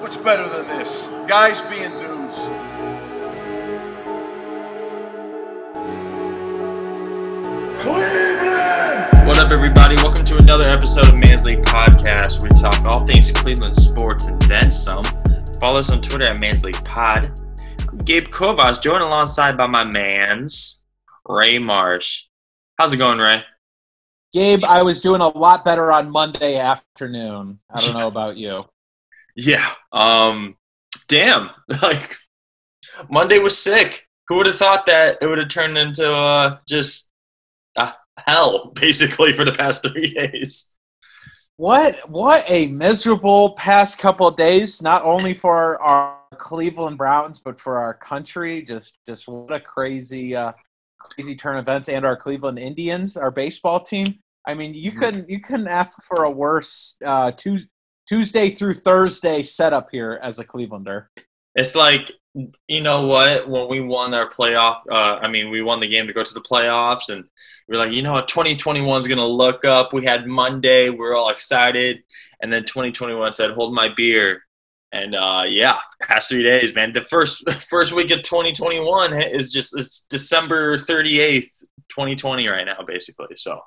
[0.00, 1.06] What's better than this?
[1.28, 2.38] Guys being dudes.
[7.82, 9.28] Cleveland!
[9.28, 9.96] What up, everybody?
[9.96, 12.42] Welcome to another episode of Man's League Podcast.
[12.42, 15.04] We talk all things Cleveland sports and then some.
[15.60, 17.38] Follow us on Twitter at Man's League Pod.
[17.86, 20.82] I'm Gabe Kovas, joined alongside by my man's
[21.28, 22.22] Ray Marsh.
[22.78, 23.44] How's it going, Ray?
[24.32, 27.58] Gabe, I was doing a lot better on Monday afternoon.
[27.68, 28.64] I don't know about you.
[29.40, 29.70] Yeah.
[29.92, 30.56] Um.
[31.08, 31.50] Damn.
[31.82, 32.16] Like
[33.08, 34.06] Monday was sick.
[34.28, 37.10] Who would have thought that it would have turned into uh, just
[37.76, 37.92] uh,
[38.26, 40.76] hell, basically, for the past three days?
[41.56, 47.60] What what a miserable past couple of days, not only for our Cleveland Browns, but
[47.60, 48.62] for our country.
[48.62, 50.52] Just just what a crazy uh,
[50.98, 54.06] crazy turn of events, and our Cleveland Indians, our baseball team.
[54.46, 57.68] I mean, you couldn't you couldn't ask for a worse uh, Tuesday,
[58.10, 61.06] Tuesday through Thursday setup here as a Clevelander.
[61.54, 62.10] It's like
[62.66, 63.48] you know what?
[63.48, 66.34] When we won our playoff, uh, I mean, we won the game to go to
[66.34, 67.24] the playoffs, and
[67.68, 68.28] we are like, you know what?
[68.28, 69.92] 2021 is going to look up.
[69.92, 71.98] We had Monday, we are all excited,
[72.40, 74.42] and then 2021 said, "Hold my beer."
[74.92, 76.90] And uh, yeah, past three days, man.
[76.90, 83.36] The first first week of 2021 is just it's December 38th, 2020, right now, basically.
[83.36, 83.60] So,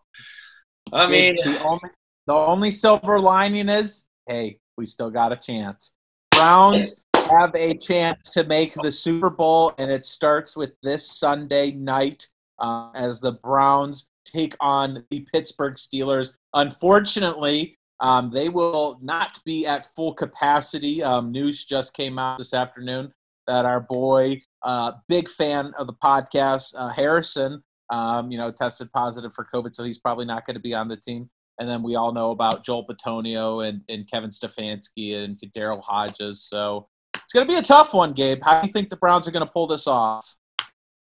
[0.91, 1.89] I mean, the only
[2.27, 5.97] the only silver lining is, hey, we still got a chance.
[6.31, 11.71] Browns have a chance to make the Super Bowl, and it starts with this Sunday
[11.71, 12.27] night
[12.59, 16.33] uh, as the Browns take on the Pittsburgh Steelers.
[16.53, 21.03] Unfortunately, um, they will not be at full capacity.
[21.03, 23.13] Um, news just came out this afternoon
[23.47, 28.91] that our boy, uh, big fan of the podcast, uh, Harrison, um, you know, tested
[28.91, 31.29] positive for COVID, so he's probably not going to be on the team.
[31.59, 36.43] And then we all know about Joel Bitonio and, and Kevin Stefanski and Daryl Hodges.
[36.43, 38.41] So it's going to be a tough one, Gabe.
[38.43, 40.35] How do you think the Browns are going to pull this off?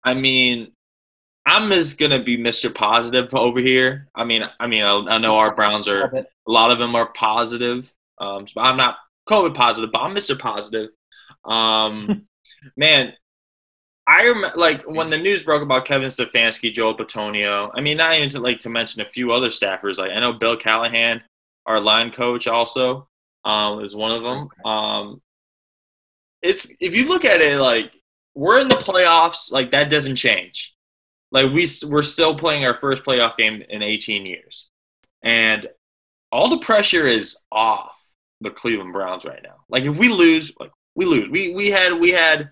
[0.04, 0.72] I mean,
[1.46, 2.74] I'm just going to be Mr.
[2.74, 4.08] Positive over here.
[4.16, 7.12] I mean, I mean, I, I know our Browns are a lot of them are
[7.14, 7.94] positive.
[8.20, 8.98] Um, so I'm not
[9.30, 10.38] COVID positive, but I'm Mr.
[10.38, 10.90] Positive.
[11.46, 12.28] Um,
[12.78, 13.14] man,
[14.10, 17.70] I remember like when the news broke about Kevin Stefanski, Joel Bitonio.
[17.76, 20.00] I mean, not even to like to mention a few other staffers.
[20.00, 21.24] Like I know Bill Callahan,
[21.68, 23.08] our line coach, also
[23.46, 24.50] um, is one of them.
[24.66, 25.22] Um,
[26.42, 27.96] it's if you look at it like
[28.34, 30.74] we're in the playoffs, like that doesn't change.
[31.32, 34.70] Like we we're still playing our first playoff game in 18 years,
[35.24, 35.68] and
[36.32, 37.96] all the pressure is off
[38.42, 39.58] the Cleveland Browns right now.
[39.70, 41.30] Like if we lose, like we lose.
[41.30, 42.50] We we had we had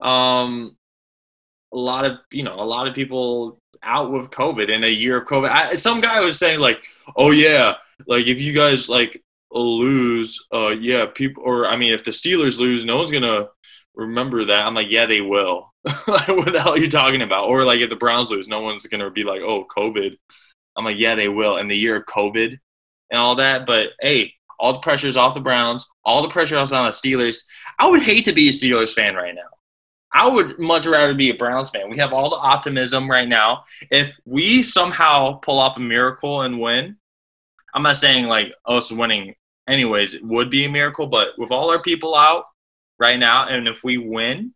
[0.00, 0.76] um
[1.72, 5.18] a lot of you know a lot of people out with COVID in a year
[5.18, 5.50] of COVID.
[5.50, 6.82] I, some guy was saying like,
[7.16, 7.74] oh yeah,
[8.06, 9.22] like if you guys like
[9.52, 13.48] lose, uh, yeah, people, or I mean, if the Steelers lose, no one's gonna
[13.94, 14.66] remember that.
[14.66, 15.72] I'm like, yeah, they will.
[15.84, 17.48] like, what the hell are you talking about?
[17.48, 20.16] Or like, if the Browns lose, no one's gonna be like, oh, COVID.
[20.76, 21.58] I'm like, yeah, they will.
[21.58, 22.58] In the year of COVID
[23.10, 25.86] and all that, but hey, all the pressure's off the Browns.
[26.04, 27.44] All the pressure is on the Steelers.
[27.78, 29.42] I would hate to be a Steelers fan right now.
[30.14, 31.90] I would much rather be a Browns fan.
[31.90, 33.64] We have all the optimism right now.
[33.90, 36.96] If we somehow pull off a miracle and win,
[37.74, 39.34] I'm not saying like us winning
[39.68, 41.06] anyways, it would be a miracle.
[41.06, 42.44] But with all our people out
[42.98, 44.54] right now, and if we win,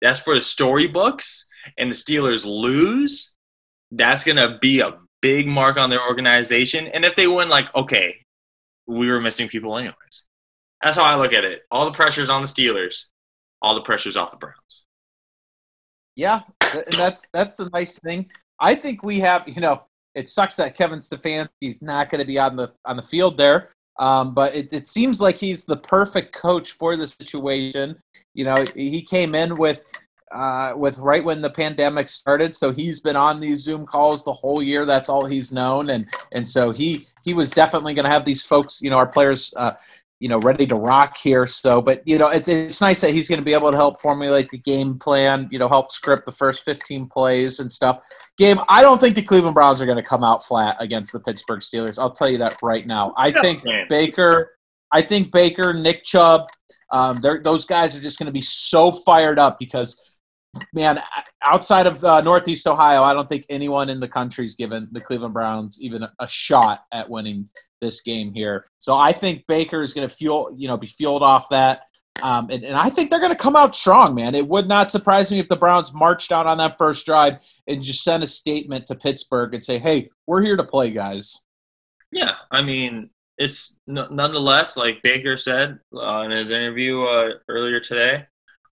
[0.00, 1.46] that's for the storybooks,
[1.76, 3.34] and the Steelers lose,
[3.90, 6.86] that's gonna be a big mark on their organization.
[6.86, 8.14] And if they win, like, okay,
[8.86, 10.24] we were missing people anyways.
[10.82, 11.62] That's how I look at it.
[11.70, 13.06] All the pressure's on the Steelers,
[13.62, 14.84] all the pressure's off the Browns.
[16.16, 16.40] Yeah,
[16.90, 18.30] that's that's a nice thing.
[18.60, 22.38] I think we have, you know, it sucks that Kevin Stefanski's not going to be
[22.38, 23.70] on the on the field there.
[23.98, 27.96] Um, but it, it seems like he's the perfect coach for the situation.
[28.34, 29.84] You know, he came in with
[30.32, 34.32] uh, with right when the pandemic started, so he's been on these Zoom calls the
[34.32, 34.84] whole year.
[34.84, 38.44] That's all he's known, and and so he he was definitely going to have these
[38.44, 39.72] folks, you know, our players, uh,
[40.20, 41.46] you know, ready to rock here.
[41.46, 44.00] So, but you know, it's it's nice that he's going to be able to help
[44.00, 45.48] formulate the game plan.
[45.50, 48.04] You know, help script the first 15 plays and stuff.
[48.36, 48.58] Game.
[48.68, 51.60] I don't think the Cleveland Browns are going to come out flat against the Pittsburgh
[51.60, 51.98] Steelers.
[51.98, 53.14] I'll tell you that right now.
[53.16, 54.52] I think Baker.
[54.90, 56.48] I think Baker, Nick Chubb,
[56.90, 60.18] um, those guys are just going to be so fired up because
[60.72, 60.98] man,
[61.44, 65.34] outside of uh, Northeast Ohio, I don't think anyone in the country's given the Cleveland
[65.34, 67.48] Browns even a, a shot at winning
[67.80, 68.66] this game here.
[68.78, 71.82] So I think Baker is going to fuel, you know, be fueled off that.
[72.22, 74.34] Um, and, and I think they're going to come out strong, man.
[74.34, 77.34] It would not surprise me if the Browns marched out on that first drive
[77.68, 81.42] and just sent a statement to Pittsburgh and say, "Hey, we're here to play, guys."
[82.10, 87.78] Yeah, I mean, it's n- nonetheless like Baker said uh, in his interview uh, earlier
[87.78, 88.26] today.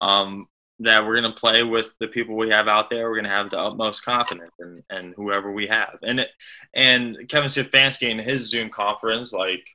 [0.02, 0.46] Um,
[0.80, 3.08] that we're going to play with the people we have out there.
[3.08, 5.98] We're going to have the utmost confidence in, in whoever we have.
[6.02, 6.28] And it,
[6.74, 9.66] and Kevin Stefanski in his Zoom conference, like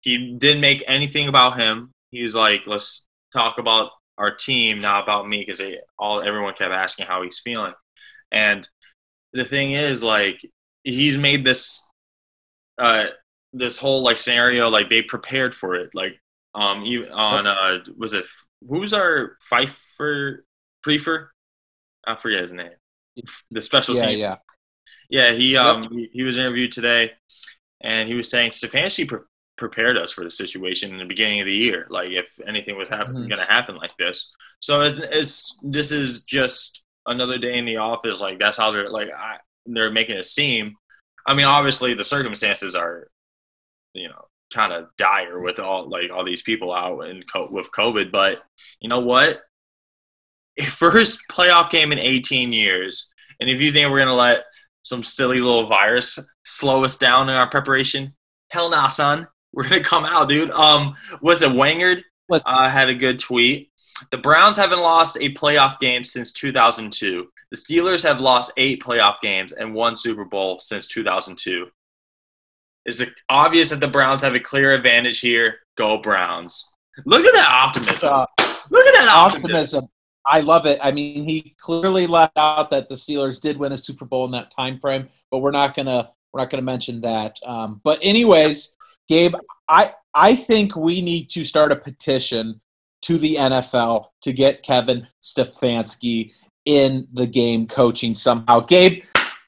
[0.00, 1.92] he didn't make anything about him.
[2.10, 5.60] He was like, let's talk about our team, not about me, because
[5.98, 7.74] all everyone kept asking how he's feeling.
[8.32, 8.66] And
[9.34, 10.40] the thing is, like,
[10.84, 11.86] he's made this
[12.78, 13.06] uh,
[13.52, 15.90] this whole like scenario like they prepared for it.
[15.94, 16.18] Like,
[16.54, 18.24] um, you on uh, was it
[18.66, 20.45] who's our Pfeiffer
[20.86, 21.28] Priefer?
[22.06, 22.70] I forget his name.
[23.50, 24.18] The special yeah, team.
[24.18, 24.36] Yeah,
[25.08, 25.32] yeah.
[25.32, 25.92] He um yep.
[25.92, 27.12] he, he, was interviewed today,
[27.80, 29.20] and he was saying Stefanski pre-
[29.56, 31.86] prepared us for the situation in the beginning of the year.
[31.88, 33.28] Like if anything was happen- mm-hmm.
[33.28, 34.32] going to happen like this.
[34.60, 38.90] So as, as this is just another day in the office, like that's how they're
[38.90, 40.74] like I, they're making it seem.
[41.26, 43.08] I mean, obviously the circumstances are,
[43.94, 47.72] you know, kind of dire with all like all these people out and co- with
[47.72, 48.12] COVID.
[48.12, 48.42] But
[48.80, 49.40] you know what?
[50.68, 54.44] First playoff game in 18 years, and if you think we're gonna let
[54.82, 58.14] some silly little virus slow us down in our preparation,
[58.50, 59.26] hell nah, son.
[59.52, 60.50] We're gonna come out, dude.
[60.50, 62.02] Um, was it Wangard?
[62.30, 63.70] Uh, had a good tweet.
[64.10, 67.26] The Browns haven't lost a playoff game since 2002.
[67.50, 71.68] The Steelers have lost eight playoff games and one Super Bowl since 2002.
[72.84, 75.60] Is it obvious that the Browns have a clear advantage here?
[75.76, 76.68] Go Browns!
[77.04, 78.12] Look at that optimism.
[78.12, 78.26] Uh,
[78.70, 79.50] Look at that optimism.
[79.50, 79.88] optimism.
[80.26, 80.78] I love it.
[80.82, 84.30] I mean, he clearly left out that the Steelers did win a Super Bowl in
[84.32, 87.38] that time frame, but we're not gonna we're not gonna mention that.
[87.46, 88.76] Um, but anyways,
[89.08, 89.34] Gabe,
[89.68, 92.60] I I think we need to start a petition
[93.02, 96.32] to the NFL to get Kevin Stefanski
[96.64, 98.60] in the game coaching somehow.
[98.60, 99.04] Gabe,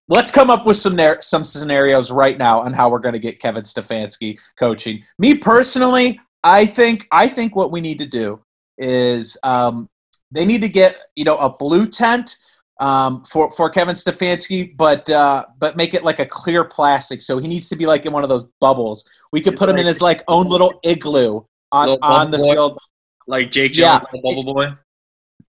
[0.08, 3.40] let's come up with some some scenarios right now on how we're going to get
[3.40, 5.02] Kevin Stefanski coaching.
[5.18, 8.40] Me personally, I think I think what we need to do
[8.78, 9.88] is um,
[10.30, 12.36] they need to get you know a blue tent
[12.80, 17.22] um, for for Kevin Stefanski, but uh, but make it like a clear plastic.
[17.22, 19.08] So he needs to be like in one of those bubbles.
[19.32, 21.42] We could put him in his like own little igloo
[21.72, 22.52] on on the boy.
[22.52, 22.78] field,
[23.26, 24.20] like Jake Jones, yeah.
[24.22, 24.74] bubble boy.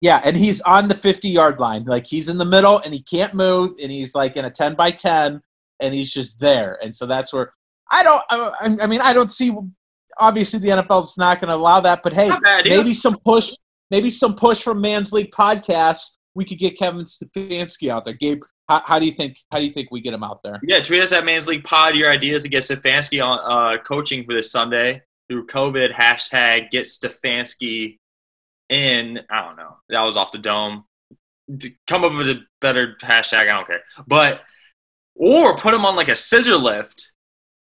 [0.01, 1.85] Yeah, and he's on the 50 yard line.
[1.85, 4.75] Like he's in the middle and he can't move and he's like in a 10
[4.75, 5.41] by 10
[5.81, 6.79] and he's just there.
[6.83, 7.53] And so that's where
[7.91, 9.53] I don't, I, I mean, I don't see,
[10.19, 12.31] obviously the NFL is not going to allow that, but hey,
[12.65, 13.55] maybe some push,
[13.91, 16.17] maybe some push from Man's League podcast.
[16.35, 18.15] We could get Kevin Stefanski out there.
[18.15, 19.39] Gabe, how, how, do you think?
[19.53, 20.61] How do you think we get him out there?
[20.63, 24.25] Yeah, tweet us at Man's League Pod your ideas to get Stefanski on uh, coaching
[24.25, 25.93] for this Sunday through COVID.
[25.93, 27.99] Hashtag get Stefanski
[28.69, 29.77] in I don't know.
[29.89, 30.85] That was off the dome.
[31.87, 33.43] Come up with a better hashtag.
[33.43, 33.81] I don't care.
[34.07, 34.43] But
[35.15, 37.13] or put him on like a scissor lift.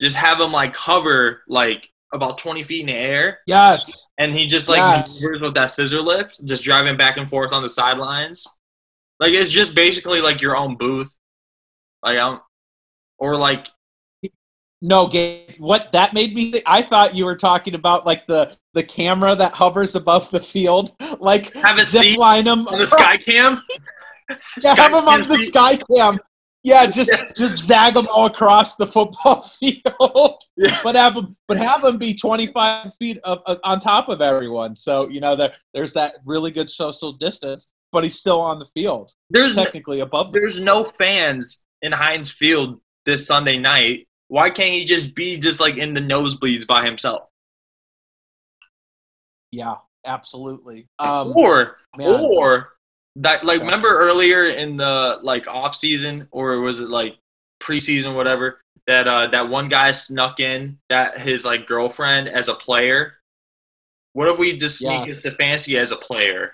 [0.01, 3.39] Just have him like hover like about 20 feet in the air.
[3.45, 4.07] Yes.
[4.17, 5.23] And he just like yes.
[5.23, 8.47] with that scissor lift, just driving back and forth on the sidelines.
[9.19, 11.15] Like it's just basically like your own booth.
[12.01, 12.39] Like I'm,
[13.17, 13.67] or like
[14.81, 15.55] no, Gabe.
[15.57, 19.35] What that made me think, I thought you were talking about like the the camera
[19.35, 23.59] that hovers above the field, like have a zip line them on the sky cam.
[24.29, 26.19] yeah, sky have them on the sky cam.
[26.65, 27.33] Yeah, just yes.
[27.37, 30.41] just zag them all across the football field.
[30.57, 30.79] Yeah.
[30.83, 34.75] But have them, but have them be 25 feet of, of, on top of everyone.
[34.75, 38.65] So you know there there's that really good social distance, but he's still on the
[38.65, 39.11] field.
[39.29, 40.33] There's technically no, above.
[40.33, 45.59] There's no fans in Heinz Field this Sunday night why can't he just be just
[45.59, 47.23] like in the nosebleeds by himself?
[49.51, 49.75] Yeah,
[50.05, 50.89] absolutely.
[50.99, 52.09] Um, or man.
[52.09, 52.73] or
[53.17, 57.17] that like remember earlier in the like off season or was it like
[57.61, 62.53] preseason whatever that uh that one guy snuck in that his like girlfriend as a
[62.53, 63.13] player.
[64.13, 65.05] What if we just sneak yeah.
[65.05, 66.53] his Stefanski as a player?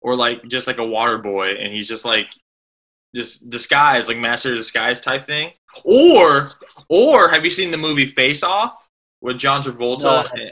[0.00, 2.28] Or like just like a water boy and he's just like
[3.14, 5.50] just disguise, like master disguise type thing.
[5.84, 6.42] Or,
[6.88, 8.88] or have you seen the movie Face Off
[9.20, 10.28] with John Travolta?
[10.34, 10.50] No,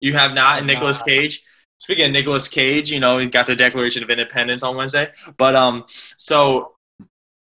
[0.00, 1.42] you have not, and Nicolas Cage.
[1.82, 5.56] Speaking of Nicolas Cage, you know he got the Declaration of Independence on Wednesday, but
[5.56, 5.82] um,
[6.16, 6.76] so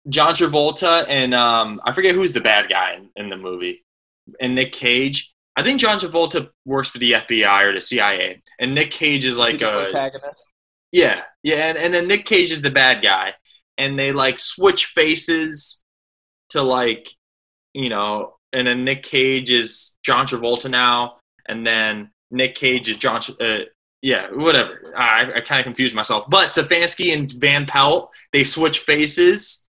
[0.10, 3.86] John Travolta and um, I forget who's the bad guy in, in the movie,
[4.40, 5.32] and Nick Cage.
[5.56, 9.38] I think John Travolta works for the FBI or the CIA, and Nick Cage is
[9.38, 10.50] like a protagonist.
[10.92, 13.36] Yeah, yeah, and, and then Nick Cage is the bad guy,
[13.78, 15.84] and they like switch faces
[16.50, 17.10] to like
[17.76, 21.18] you know and then nick cage is john travolta now.
[21.48, 23.66] And then nick cage is john uh,
[24.02, 28.80] yeah whatever i, I kind of confused myself but stefanski and van pelt they switch
[28.80, 29.68] faces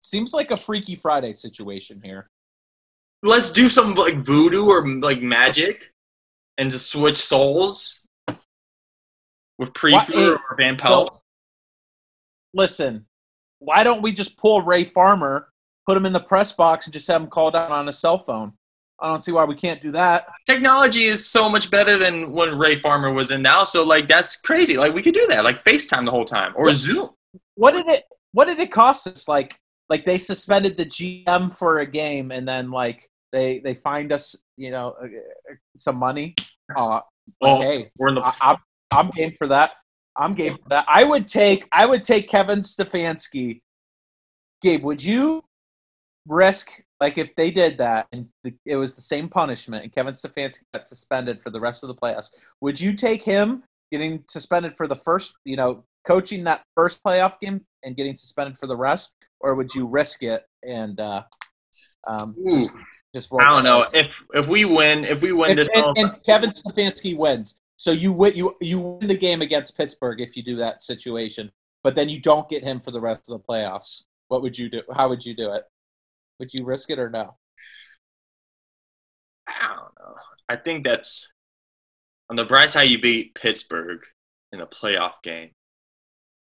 [0.00, 2.30] seems like a freaky friday situation here
[3.22, 5.92] let's do some like voodoo or like magic,
[6.58, 8.06] and just switch souls
[9.58, 11.14] with Priefer or Van Pelt.
[11.14, 11.20] So,
[12.54, 13.06] listen,
[13.58, 15.48] why don't we just pull Ray Farmer,
[15.86, 18.18] put him in the press box, and just have him call down on a cell
[18.18, 18.52] phone?
[19.00, 20.26] I don't see why we can't do that.
[20.46, 23.64] Technology is so much better than when Ray Farmer was in now.
[23.64, 24.76] So like that's crazy.
[24.76, 27.10] Like we could do that, like FaceTime the whole time or Zoom.
[27.56, 28.04] What did it?
[28.32, 29.28] What did it cost us?
[29.28, 29.54] Like,
[29.88, 34.34] like they suspended the GM for a game, and then like they they find us,
[34.56, 36.34] you know, uh, uh, some money.
[36.74, 37.00] Uh,
[37.40, 38.56] Oh, hey, we're in the I, I'm
[38.90, 39.72] I'm game for that.
[40.16, 40.86] I'm game for that.
[40.88, 43.60] I would take I would take Kevin Stefanski.
[44.62, 45.42] Gabe, would you
[46.26, 50.14] risk like if they did that and the, it was the same punishment and Kevin
[50.14, 52.30] Stefanski got suspended for the rest of the playoffs?
[52.60, 57.38] Would you take him getting suspended for the first, you know, coaching that first playoff
[57.40, 61.22] game and getting suspended for the rest, or would you risk it and uh,
[62.06, 62.70] um, just,
[63.14, 65.68] just I don't know if if we win if we win and, this.
[65.74, 67.58] and, and Kevin Stefanski wins.
[67.76, 71.50] So you win you you win the game against Pittsburgh if you do that situation,
[71.84, 74.02] but then you don't get him for the rest of the playoffs.
[74.28, 74.82] What would you do?
[74.94, 75.64] How would you do it?
[76.38, 77.36] Would you risk it or no?
[79.48, 80.14] I don't know.
[80.48, 81.28] I think that's
[82.30, 82.88] on the bright side.
[82.88, 84.00] You beat Pittsburgh
[84.52, 85.50] in a playoff game,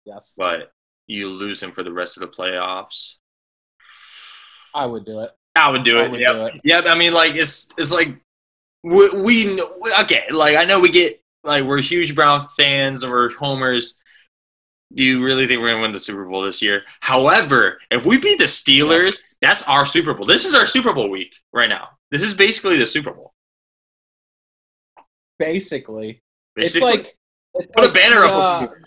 [0.05, 0.71] Yes, but
[1.07, 3.15] you lose him for the rest of the playoffs.
[4.73, 5.31] I would do it.
[5.55, 6.11] I would do I it.
[6.11, 6.33] would Yep.
[6.33, 6.61] do it.
[6.63, 6.85] Yep.
[6.87, 8.17] I mean, like it's it's like
[8.83, 9.61] we, we
[10.01, 10.25] okay.
[10.31, 14.01] Like I know we get like we're huge Brown fans and we're homers.
[14.95, 16.83] Do you really think we're gonna win the Super Bowl this year?
[17.00, 20.25] However, if we beat the Steelers, that's our Super Bowl.
[20.25, 21.89] This is our Super Bowl week right now.
[22.12, 23.33] This is basically the Super Bowl.
[25.39, 26.21] Basically,
[26.55, 26.89] Basically.
[26.89, 27.17] it's like
[27.55, 28.81] it's Put a like, banner up uh, over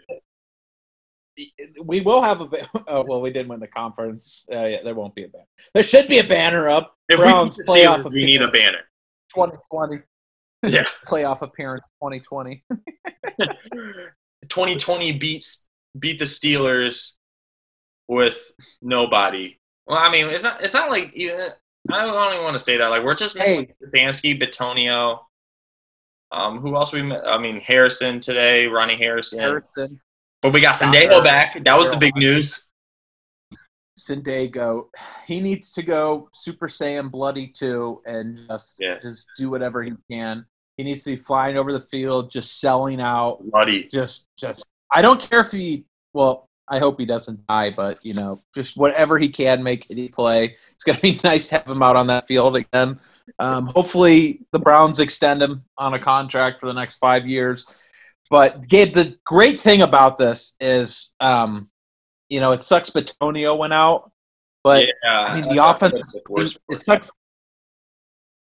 [1.85, 2.47] we will have a.
[2.47, 4.45] Ba- oh well, we didn't win the conference.
[4.51, 5.45] Uh, yeah, there won't be a banner.
[5.75, 6.95] There should be a banner up.
[7.09, 8.81] if Browns we playoff Steelers, we need a banner.
[9.35, 10.03] 2020
[10.63, 10.85] Yeah.
[11.07, 12.65] playoff appearance 2020.
[14.49, 15.66] 2020 beats
[15.99, 17.13] beat the Steelers
[18.09, 18.51] with
[18.83, 19.59] nobody.
[19.87, 20.63] Well, I mean, it's not.
[20.63, 21.49] It's not like even.
[21.93, 22.89] I don't even want to say that.
[22.89, 25.21] Like we're just missing Stefanski, Bitonio.
[26.33, 27.03] Um, who else we?
[27.03, 27.23] met?
[27.27, 29.39] I mean, Harrison today, Ronnie Harrison.
[29.39, 30.01] Harrison,
[30.43, 31.63] But we got Doctor- back.
[31.65, 32.69] That was the big news.
[33.99, 34.89] Sendejo,
[35.27, 38.99] he needs to go Super Saiyan Bloody 2 and just Yeah.
[39.01, 40.45] just do whatever he can.
[40.77, 43.85] He needs to be flying over the field, just selling out, Bloody.
[43.85, 44.67] just just.
[44.93, 45.85] I don't care if he.
[46.13, 50.13] Well, I hope he doesn't die, but you know, just whatever he can make it
[50.13, 50.57] play.
[50.73, 52.99] It's gonna be nice to have him out on that field again.
[53.39, 57.65] Um, hopefully, the Browns extend him on a contract for the next five years.
[58.31, 61.71] But Gabe, the great thing about this is, um,
[62.29, 62.91] you know, it sucks.
[62.91, 64.11] Bitonio went out,
[64.65, 67.11] but yeah, I mean, the offense that's is, the worst it sucks.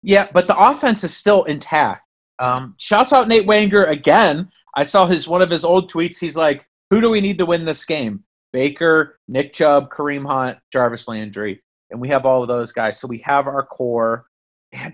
[0.01, 2.03] Yeah, but the offense is still intact.
[2.39, 4.49] Um, shouts out Nate Wanger again.
[4.77, 6.17] I saw his one of his old tweets.
[6.19, 8.23] He's like, "Who do we need to win this game?
[8.53, 12.97] Baker, Nick Chubb, Kareem Hunt, Jarvis Landry, and we have all of those guys.
[12.99, 14.27] So we have our core,
[14.71, 14.93] and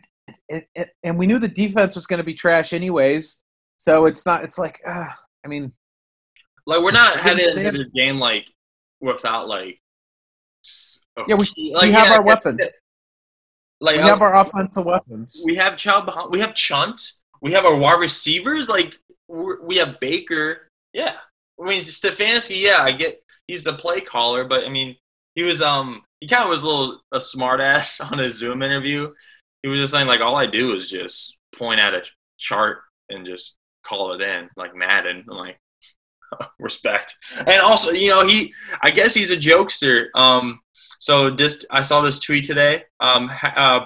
[0.49, 0.65] and,
[1.03, 3.43] and we knew the defense was going to be trash anyways.
[3.77, 4.43] So it's not.
[4.43, 5.05] It's like, uh,
[5.43, 5.71] I mean,
[6.65, 8.49] Like we're not headed into the game like
[9.01, 9.79] without like.
[10.65, 12.71] s- a Yeah, we- key- we have yeah, our weapons.
[13.81, 15.43] Like we have our offensive weapons.
[15.45, 17.01] we have Chubb, we have Chunt,
[17.41, 18.69] we have our wide receivers.
[18.69, 20.69] Like we have Baker.
[20.93, 21.15] Yeah,
[21.61, 22.61] I mean Stefanski.
[22.61, 24.95] Yeah, I get he's the play caller, but I mean
[25.35, 29.11] he was um he kind of was a little a smartass on his Zoom interview.
[29.61, 32.03] He was just saying like all I do is just point at a
[32.37, 35.25] chart and just call it in like Madden.
[35.29, 35.59] I'm like
[36.59, 37.15] respect.
[37.37, 40.07] And also, you know, he I guess he's a jokester.
[40.15, 40.59] Um
[40.99, 42.83] so just I saw this tweet today.
[42.99, 43.85] Um uh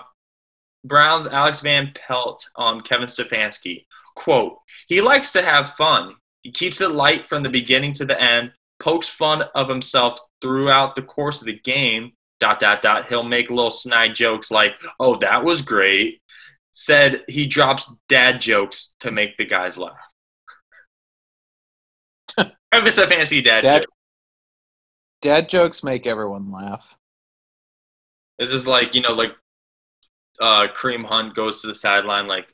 [0.83, 3.83] Browns Alex Van Pelt on Kevin Stefanski.
[4.15, 6.15] Quote, he likes to have fun.
[6.43, 10.95] He keeps it light from the beginning to the end, pokes fun of himself throughout
[10.95, 12.13] the course of the game.
[12.39, 13.07] Dot dot dot.
[13.09, 16.21] He'll make little snide jokes like, "Oh, that was great."
[16.71, 19.97] Said he drops dad jokes to make the guys laugh.
[22.37, 23.91] Kevin Stefanski dad, Dad- joke.
[25.23, 26.95] Dad jokes make everyone laugh.
[28.37, 29.31] It's just like you know, like
[30.39, 32.53] uh, Kareem Hunt goes to the sideline, like,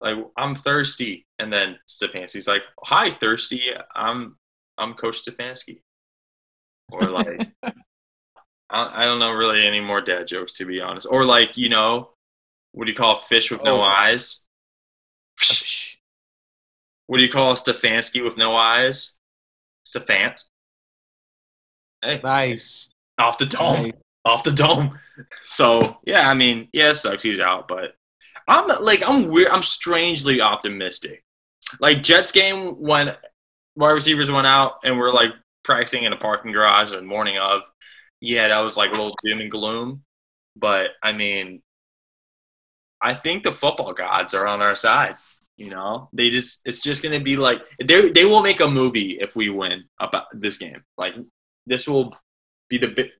[0.00, 3.62] like I'm thirsty, and then Stefanski's like, "Hi, thirsty.
[3.94, 4.36] I'm
[4.78, 5.80] I'm Coach Stefanski,"
[6.90, 7.72] or like, I,
[8.70, 12.10] I don't know really any more dad jokes to be honest, or like you know,
[12.72, 13.82] what do you call a fish with no Oh.
[13.82, 14.42] eyes?
[17.08, 19.12] What do you call a Stefanski with no eyes?
[19.84, 20.34] Stefan.
[22.02, 22.90] Hey, Nice.
[23.16, 23.82] off the dome.
[23.84, 23.92] Nice.
[24.24, 24.98] off the dome.
[25.44, 27.94] So yeah, I mean, yeah, it sucks he's out, but
[28.48, 29.48] I'm like I'm weird.
[29.48, 31.24] I'm strangely optimistic.
[31.80, 33.14] Like Jets game when
[33.74, 35.32] wide receivers went out and we're like
[35.64, 37.62] practicing in a parking garage and morning of.
[38.20, 40.02] Yeah, that was like a little doom and gloom.
[40.56, 41.62] But I mean,
[43.02, 45.16] I think the football gods are on our side.
[45.56, 49.18] You know, they just it's just gonna be like they they will make a movie
[49.20, 50.84] if we win about this game.
[50.96, 51.14] Like
[51.66, 52.16] this will
[52.68, 53.10] be the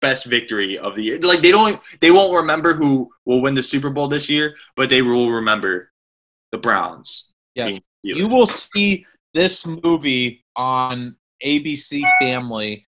[0.00, 1.18] best victory of the year.
[1.20, 4.88] Like they don't they won't remember who will win the Super Bowl this year, but
[4.88, 5.92] they will remember
[6.52, 7.32] the Browns.
[7.54, 12.86] Yes, you will see this movie on ABC Family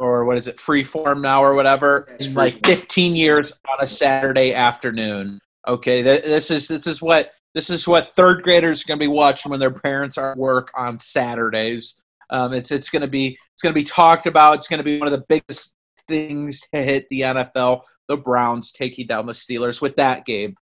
[0.00, 4.54] or what is it, Freeform now or whatever, in like 15 years on a Saturday
[4.54, 5.38] afternoon.
[5.68, 9.08] Okay, this is this is what this is what third graders are going to be
[9.08, 12.00] watching when their parents are at work on Saturdays.
[12.30, 14.56] Um, it's it's going to be it's going to be talked about.
[14.56, 15.74] It's going to be one of the biggest
[16.10, 17.82] things to hit the NFL.
[18.08, 20.54] The Browns taking down the Steelers with that game.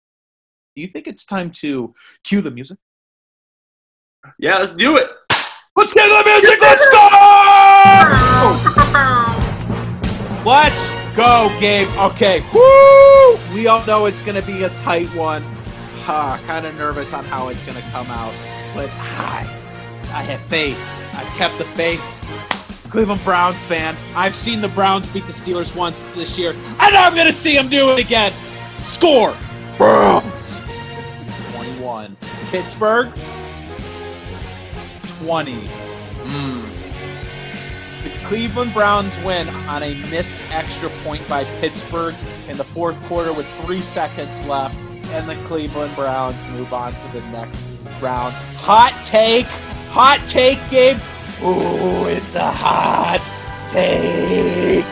[0.77, 2.79] Do you think it's time to cue the music?
[4.39, 5.11] Yeah, let's do it.
[5.77, 6.61] Let's get the music.
[6.61, 7.09] Let's go.
[10.45, 11.89] Let's go, Gabe.
[11.99, 12.45] Okay.
[12.55, 13.55] Woo!
[13.55, 15.43] We all know it's going to be a tight one.
[16.07, 18.33] Uh, kind of nervous on how it's going to come out,
[18.75, 19.41] but I,
[20.13, 20.79] I have faith.
[21.13, 22.01] I've kept the faith.
[22.91, 23.97] Cleveland Browns fan.
[24.15, 27.55] I've seen the Browns beat the Steelers once this year, and I'm going to see
[27.55, 28.33] them do it again.
[28.81, 29.37] Score.
[29.77, 30.59] Browns.
[31.53, 32.17] 21.
[32.51, 33.13] Pittsburgh.
[35.21, 35.55] 20.
[36.25, 36.69] Mm.
[38.05, 42.15] The Cleveland Browns win on a missed extra point by Pittsburgh
[42.49, 44.77] in the fourth quarter with three seconds left,
[45.11, 47.65] and the Cleveland Browns move on to the next
[48.01, 48.33] round.
[48.57, 49.47] Hot take,
[49.91, 50.99] hot take, Gabe.
[51.43, 53.21] Ooh, it's a hot
[53.69, 54.85] take.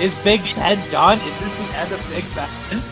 [0.00, 1.20] Is Big Ben done?
[1.20, 2.82] Is this the end of Big Ben?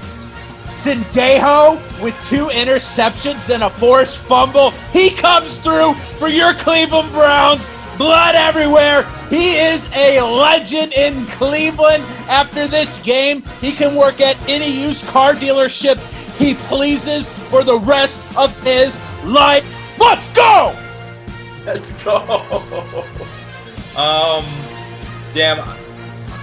[0.66, 4.70] Sendejo with two interceptions and a forced fumble.
[4.92, 7.66] He comes through for your Cleveland Browns.
[7.98, 9.02] Blood everywhere.
[9.28, 12.04] He is a legend in Cleveland.
[12.28, 15.98] After this game, he can work at any used car dealership
[16.38, 19.64] he pleases for the rest of his life.
[19.98, 20.76] Let's go!
[21.66, 22.24] Let's go.
[23.96, 24.44] um,
[25.32, 25.60] damn,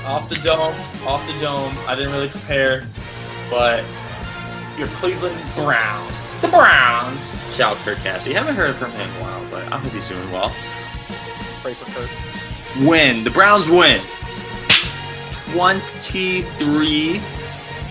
[0.06, 0.74] off the dome,
[1.06, 1.76] off the dome.
[1.88, 2.88] I didn't really prepare,
[3.50, 3.84] but
[4.78, 6.22] your Cleveland Browns.
[6.42, 7.32] The Browns.
[7.54, 8.34] Shout out Kirk Cassidy.
[8.34, 10.54] Haven't heard from him in a while, but I hope he's doing well.
[11.62, 12.10] Pray for Kirk.
[12.88, 13.26] Win.
[13.26, 14.02] The Browns win.
[15.52, 17.20] 23.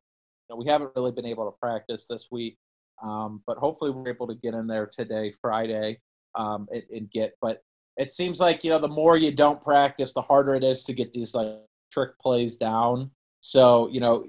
[0.50, 2.58] know, we haven't really been able to practice this week,
[3.02, 6.00] um, but hopefully we're able to get in there today, Friday,
[6.34, 7.36] um, and, and get.
[7.40, 7.62] But
[7.96, 10.92] it seems like you know the more you don't practice, the harder it is to
[10.92, 11.60] get these like
[11.92, 13.12] trick plays down.
[13.40, 14.26] So you know,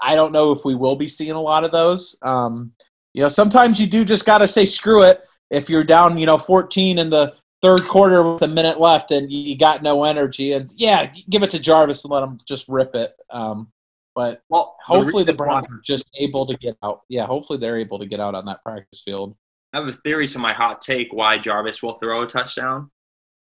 [0.00, 2.16] I don't know if we will be seeing a lot of those.
[2.22, 2.72] Um,
[3.12, 6.26] you know, sometimes you do just got to say screw it if you're down, you
[6.26, 7.34] know, 14 in the
[7.66, 10.52] third quarter with a minute left and you got no energy.
[10.52, 13.14] And yeah, give it to Jarvis and let him just rip it.
[13.30, 13.72] Um,
[14.14, 17.02] but well, hopefully the, the Browns are just able to get out.
[17.08, 19.36] Yeah, hopefully they're able to get out on that practice field.
[19.72, 22.90] I have a theory to my hot take why Jarvis will throw a touchdown.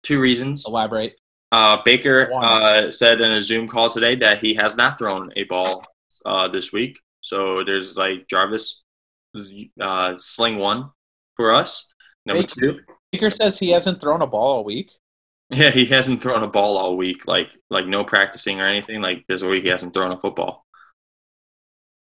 [0.05, 0.65] Two reasons.
[0.67, 1.17] Elaborate.
[1.51, 5.45] Uh, Baker uh, said in a Zoom call today that he has not thrown a
[5.45, 5.85] ball
[6.25, 6.99] uh, this week.
[7.21, 8.83] So there's like Jarvis
[9.81, 10.91] uh, sling one
[11.37, 11.93] for us.
[12.27, 12.81] Number Baker, two.
[13.15, 14.91] Baker says he hasn't thrown a ball all week.
[15.49, 17.29] Yeah, he hasn't thrown a ball all week.
[17.29, 19.01] Like like no practicing or anything.
[19.01, 20.67] Like this week he hasn't thrown a football.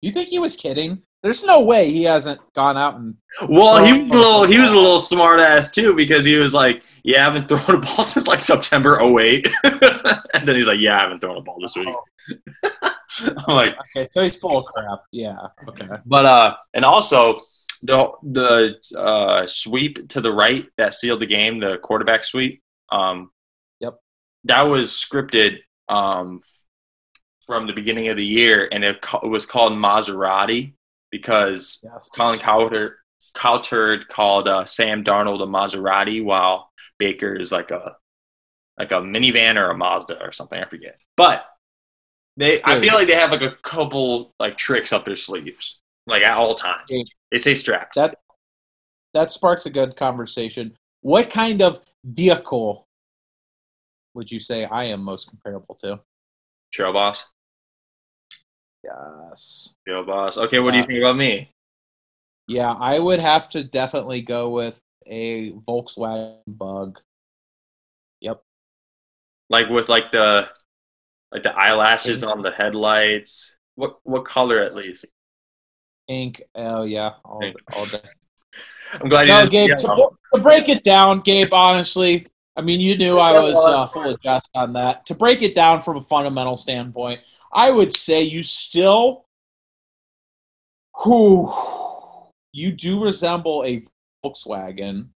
[0.03, 1.03] You think he was kidding?
[1.23, 3.15] There's no way he hasn't gone out and.
[3.49, 4.47] Well, he was a little.
[4.49, 7.79] He was a little smart ass too because he was like, "Yeah, I haven't thrown
[7.79, 9.49] a ball since like September 08.
[9.65, 11.95] and then he's like, "Yeah, I haven't thrown a ball this week."
[13.47, 15.01] I'm like, okay, so he's full of crap.
[15.13, 15.89] Yeah, okay.
[16.07, 17.37] But uh, and also
[17.83, 22.63] the the uh, sweep to the right that sealed the game, the quarterback sweep.
[22.91, 23.31] Um,
[23.81, 23.95] yep,
[24.45, 26.41] that was scripted um
[27.47, 30.75] from the beginning of the year, and it, it was called Maserati
[31.11, 32.11] because yes.
[32.15, 32.93] Colin Cowherd,
[33.35, 37.97] Cowherd called uh, Sam Darnold a Maserati, while Baker is like a
[38.79, 40.59] like a minivan or a Mazda or something.
[40.59, 41.45] I forget, but
[42.37, 46.23] they I feel like they have like a couple like tricks up their sleeves, like
[46.23, 47.03] at all times.
[47.31, 47.95] They say strapped.
[47.95, 48.19] That
[49.15, 50.77] that sparks a good conversation.
[51.01, 52.87] What kind of vehicle
[54.15, 56.01] would you say I am most comparable to?
[56.73, 57.25] Trail boss.
[58.83, 59.75] Yes.
[59.87, 60.39] Trail boss.
[60.39, 61.51] Okay, what do you think about me?
[62.47, 67.01] Yeah, I would have to definitely go with a Volkswagen Bug.
[68.21, 68.43] Yep.
[69.51, 70.49] Like with like the
[71.33, 73.57] like the eyelashes on the headlights.
[73.75, 75.05] What what color at least?
[76.09, 76.43] Ink.
[76.55, 77.43] Oh yeah, all,
[77.77, 78.01] all day.
[78.93, 79.35] I'm glad you.
[79.35, 79.79] No, Gabe.
[79.79, 81.53] To, to, break it down, Gabe.
[81.53, 85.07] Honestly, I mean, you knew I was uh, full of jest on that.
[85.07, 87.21] To break it down from a fundamental standpoint,
[87.53, 89.27] I would say you still,
[90.95, 91.53] who,
[92.53, 93.85] you do resemble a
[94.25, 95.09] Volkswagen,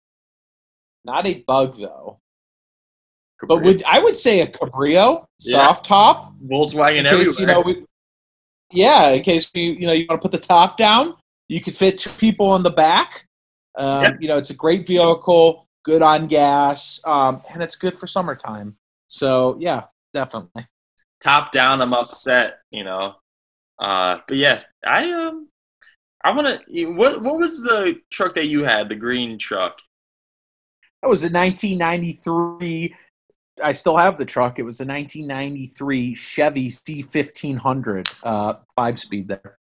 [1.04, 2.20] not a Bug though.
[3.42, 3.48] Cabrio.
[3.48, 5.88] But would I would say a Cabrio, soft yeah.
[5.88, 7.40] top, Volkswagen case, everywhere.
[7.40, 7.86] You know, we,
[8.72, 11.14] yeah, in case you you know you want to put the top down,
[11.48, 13.26] you could fit two people in the back.
[13.76, 14.10] Um, yeah.
[14.20, 18.76] You know, it's a great vehicle, good on gas, um, and it's good for summertime.
[19.08, 20.66] So yeah, definitely.
[21.20, 22.58] Top down, I'm upset.
[22.70, 23.14] You know,
[23.78, 25.48] uh, but yeah, I um,
[26.24, 26.86] I want to.
[26.92, 28.88] What what was the truck that you had?
[28.88, 29.78] The green truck.
[31.02, 32.94] That was a 1993
[33.62, 34.58] I still have the truck.
[34.58, 39.58] It was a 1993 Chevy C1500 uh, five speed there.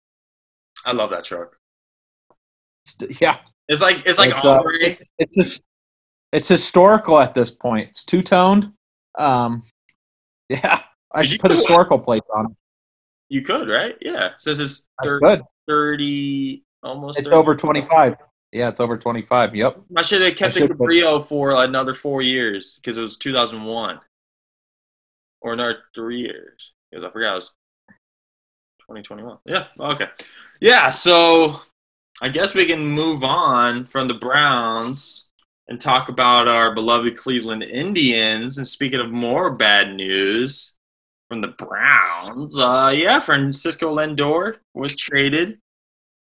[0.86, 1.58] I love that truck.
[3.20, 5.64] Yeah, it's like it's like it's, uh, it's, it's, just,
[6.32, 7.90] it's historical at this point.
[7.90, 8.72] It's two toned.
[9.18, 9.64] Um,
[10.50, 12.52] yeah, I should put historical plates on.
[12.52, 12.58] It.
[13.30, 13.96] You could, right?
[14.02, 17.18] Yeah, says it's 30, 30 almost.
[17.18, 17.36] It's 30.
[17.36, 18.18] over 25.
[18.52, 19.56] Yeah, it's over 25.
[19.56, 19.82] Yep.
[19.98, 24.00] I should have kept the Cabrio for another four years because it was 2001.
[25.42, 26.72] Or another three years.
[26.90, 27.54] Because I forgot it was
[28.82, 29.38] 2021.
[29.46, 30.08] Yeah, okay.
[30.62, 31.60] Yeah, so
[32.22, 35.30] I guess we can move on from the Browns
[35.68, 38.58] and talk about our beloved Cleveland Indians.
[38.58, 40.78] And speaking of more bad news
[41.28, 45.60] from the Browns, uh, yeah, Francisco Lindor was traded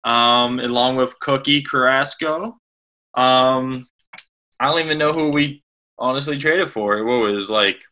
[0.05, 2.59] um, along with Cookie Carrasco.
[3.15, 3.87] Um,
[4.59, 5.63] I don't even know who we
[5.99, 7.05] honestly traded for.
[7.05, 7.83] What was like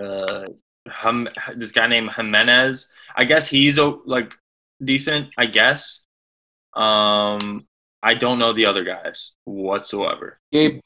[0.00, 0.46] uh,
[0.88, 2.88] hum, this guy named Giménez?
[3.16, 4.34] I guess he's like
[4.82, 5.32] decent.
[5.36, 6.02] I guess.
[6.74, 7.66] Um,
[8.02, 10.40] I don't know the other guys whatsoever.
[10.52, 10.80] Gabe,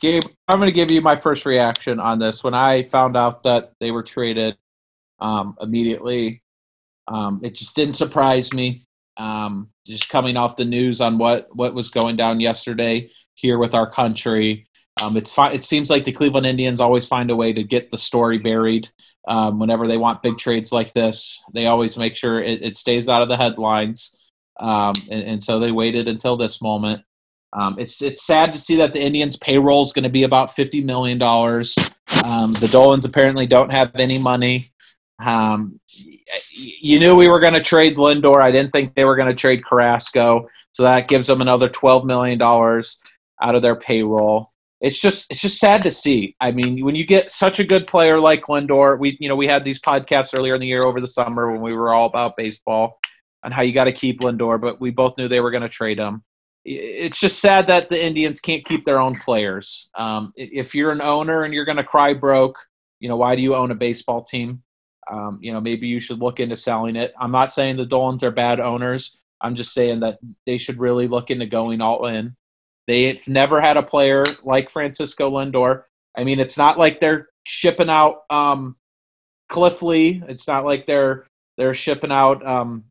[0.00, 2.44] Gabe, I'm going to give you my first reaction on this.
[2.44, 4.56] When I found out that they were traded,
[5.18, 6.42] um, immediately,
[7.08, 8.84] um, it just didn't surprise me.
[9.20, 13.74] Um, just coming off the news on what what was going down yesterday here with
[13.74, 14.66] our country.
[15.02, 17.90] Um, it's fi- it seems like the Cleveland Indians always find a way to get
[17.90, 18.88] the story buried.
[19.28, 23.10] Um, whenever they want big trades like this, they always make sure it, it stays
[23.10, 24.16] out of the headlines.
[24.58, 27.02] Um, and, and, so they waited until this moment.
[27.52, 30.54] Um, it's it's sad to see that the Indians' payroll is going to be about
[30.54, 31.76] fifty million dollars.
[32.24, 34.70] Um, the Dolans apparently don't have any money.
[36.52, 38.42] You knew we were going to trade Lindor.
[38.42, 42.04] I didn't think they were going to trade Carrasco, so that gives them another twelve
[42.04, 42.98] million dollars
[43.42, 44.48] out of their payroll.
[44.80, 46.34] It's just it's just sad to see.
[46.40, 49.46] I mean, when you get such a good player like Lindor, we you know we
[49.46, 52.36] had these podcasts earlier in the year over the summer when we were all about
[52.36, 52.98] baseball
[53.44, 55.68] and how you got to keep Lindor, but we both knew they were going to
[55.68, 56.22] trade him.
[56.64, 59.88] It's just sad that the Indians can't keep their own players.
[59.96, 62.58] Um, if you're an owner and you're going to cry broke,
[62.98, 64.62] you know why do you own a baseball team?
[65.10, 67.12] Um, you know, maybe you should look into selling it.
[67.18, 69.18] I'm not saying the Dolans are bad owners.
[69.40, 72.36] I'm just saying that they should really look into going all in.
[72.86, 75.84] They've never had a player like Francisco Lindor.
[76.16, 78.76] I mean, it's not like they're shipping out um,
[79.48, 80.22] Cliff Lee.
[80.28, 82.84] It's not like they're they're shipping out um,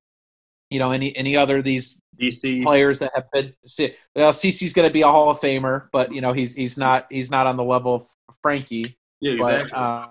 [0.69, 3.53] you know any any other of these DC players that have been.
[4.15, 7.07] Well, CC's going to be a Hall of Famer, but you know he's he's not
[7.09, 8.07] he's not on the level of
[8.41, 8.97] Frankie.
[9.21, 9.71] Yeah, exactly.
[9.71, 10.07] But, uh,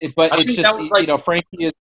[0.00, 1.72] it, but I it's just like- you know Frankie is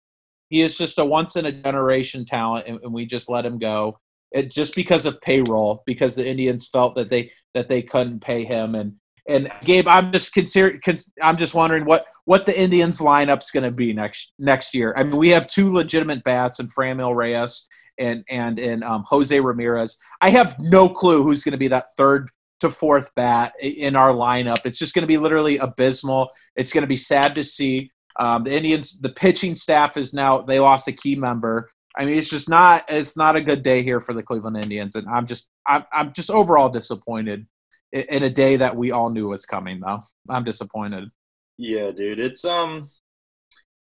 [0.51, 3.59] he is just a once in a generation talent, and, and we just let him
[3.59, 3.99] go.
[4.33, 8.45] It just because of payroll, because the Indians felt that they that they couldn't pay
[8.45, 8.95] him, and
[9.29, 13.65] and Gabe, I'm just consider, cons- I'm just wondering what what the Indians lineup's going
[13.65, 14.95] to be next next year.
[14.97, 17.67] I mean, we have two legitimate bats in Franmil Reyes
[17.99, 19.97] and and and um, Jose Ramirez.
[20.21, 24.11] I have no clue who's going to be that third to fourth bat in our
[24.13, 24.65] lineup.
[24.65, 26.31] It's just going to be literally abysmal.
[26.57, 27.91] It's going to be sad to see.
[28.19, 31.71] Um, the Indians, the pitching staff is now they lost a key member.
[31.97, 34.95] I mean, it's just not it's not a good day here for the Cleveland Indians,
[34.95, 37.47] and I'm just I'm I'm just overall disappointed
[37.95, 39.81] i- in a day that we all knew was coming.
[39.81, 41.11] Though I'm disappointed.
[41.57, 42.87] Yeah, dude, it's um,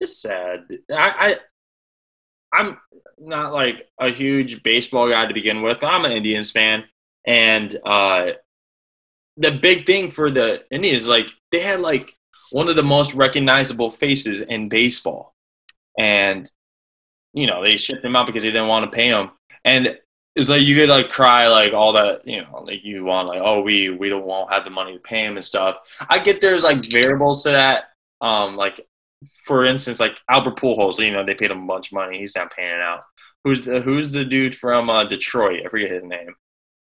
[0.00, 0.60] it's sad.
[0.92, 1.36] I,
[2.52, 2.78] I, I'm
[3.18, 5.82] not like a huge baseball guy to begin with.
[5.82, 6.84] I'm an Indians fan,
[7.26, 8.26] and uh,
[9.36, 12.12] the big thing for the Indians, like they had like
[12.54, 15.34] one of the most recognizable faces in baseball,
[15.98, 16.48] and
[17.32, 19.32] you know they shipped him out because they didn't want to pay him,
[19.64, 19.98] and
[20.36, 23.40] it's like you could like cry like all that you know like you want like
[23.42, 25.76] oh we we don't won't have the money to pay him and stuff.
[26.08, 27.86] I get there's like variables to that.
[28.20, 28.80] Um, like
[29.42, 32.18] for instance, like Albert Pujols, you know they paid him a bunch of money.
[32.20, 33.02] He's not paying it out.
[33.42, 35.62] Who's the who's the dude from uh, Detroit?
[35.66, 36.36] I forget his name.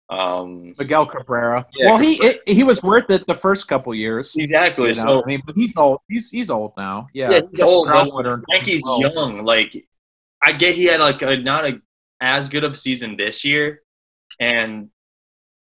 [0.09, 1.65] Um, Miguel Cabrera.
[1.75, 4.35] Yeah, well, he he was worth it the first couple years.
[4.35, 4.89] exactly.
[4.89, 5.01] You know?
[5.01, 5.99] So I mean, but he's old.
[6.07, 7.07] He's he's old now.
[7.13, 9.43] Yeah, Yeah, he's old, Brown but would earn Frankie's young.
[9.43, 9.75] Like,
[10.43, 11.81] I get he had like a not a
[12.21, 13.81] as good of a season this year,
[14.39, 14.89] and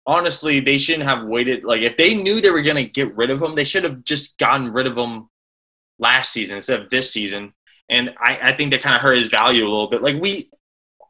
[0.06, 1.64] honestly, they shouldn't have waited.
[1.64, 4.38] Like, if they knew they were gonna get rid of him, they should have just
[4.38, 5.30] gotten rid of him
[5.98, 7.54] last season instead of this season.
[7.88, 10.02] And I, I think that kind of hurt his value a little bit.
[10.02, 10.50] Like, we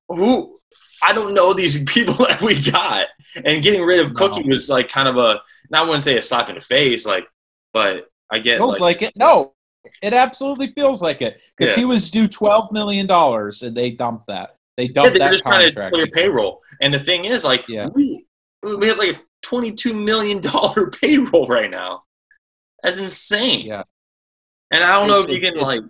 [0.09, 0.57] who
[1.03, 3.07] I don't know these people that we got,
[3.45, 4.15] and getting rid of No.
[4.29, 5.41] Cookie was like kind of a.
[5.73, 7.27] I wouldn't say a slap in the face, like,
[7.73, 9.17] but I get feels like, like, it.
[9.17, 9.55] No,
[10.03, 11.81] it absolutely feels like it because Yeah.
[11.81, 14.57] he was due twelve million dollars and they dumped that.
[14.77, 15.91] They Yeah, dumped they're that just trying to contract.
[15.93, 16.61] clear payroll.
[16.81, 17.89] And the thing is, like, Yeah.
[17.95, 18.27] we
[18.63, 22.05] we have like a twenty-two million dollar payroll right now.
[22.83, 23.67] That's insane.
[23.67, 23.83] Yeah.
[24.71, 25.83] And I don't know if you can like,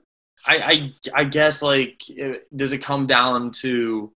[0.47, 4.13] I, I I guess like, eh, does it come down to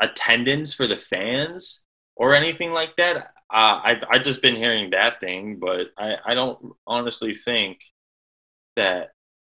[0.00, 1.82] attendance for the fans
[2.16, 3.32] or anything like that?
[3.52, 7.80] Uh, I've I just been hearing that thing, but I I don't honestly think
[8.76, 9.10] that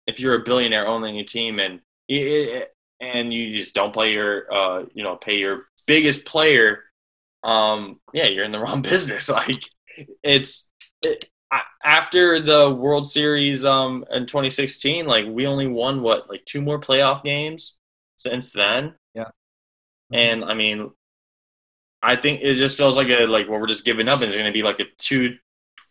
[0.07, 4.53] if you're a billionaire owning a team and it, and you just don't play your
[4.53, 6.85] uh you know pay your biggest player
[7.45, 9.65] um yeah you're in the wrong business like
[10.23, 10.71] it's
[11.03, 11.25] it,
[11.85, 16.81] after the world series um in 2016 like we only won what like two more
[16.81, 17.79] playoff games
[18.17, 18.95] since then.
[20.13, 20.91] And i mean
[22.03, 24.37] i think it just feels like a like what we're just giving up and it's
[24.37, 25.37] going to be like a two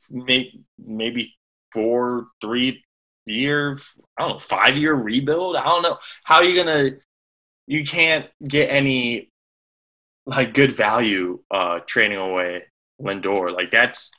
[0.10, 1.36] may, maybe
[1.72, 2.84] four three
[3.26, 3.78] year
[4.18, 6.92] i don't know five year rebuild i don't know how are you gonna
[7.68, 9.32] you can't get any
[10.26, 12.64] like good value uh trading away
[13.02, 13.54] Lindor.
[13.54, 14.12] Like that's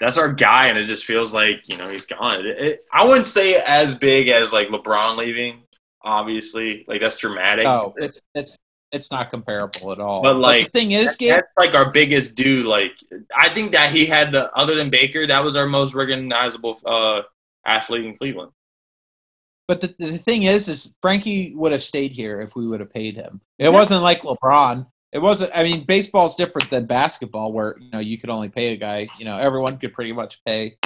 [0.00, 2.46] that's our guy, and it just feels like you know he's gone.
[2.46, 5.62] It, it, I wouldn't say as big as like LeBron leaving.
[6.02, 7.64] Obviously, like that's dramatic.
[7.64, 8.58] No, it's it's
[8.92, 10.22] it's not comparable at all.
[10.22, 12.66] But, like, the thing is, That- Gabe, that's like our biggest dude.
[12.66, 12.92] Like
[13.36, 17.22] I think that he had the other than Baker, that was our most recognizable uh
[17.66, 18.52] athlete in Cleveland.
[19.66, 22.92] But the, the thing is, is Frankie would have stayed here if we would have
[22.92, 23.42] paid him.
[23.58, 24.86] It wasn't like LeBron.
[25.12, 25.52] It wasn't.
[25.54, 29.08] I mean, baseball's different than basketball, where you know you could only pay a guy.
[29.18, 30.76] You know, everyone could pretty much pay.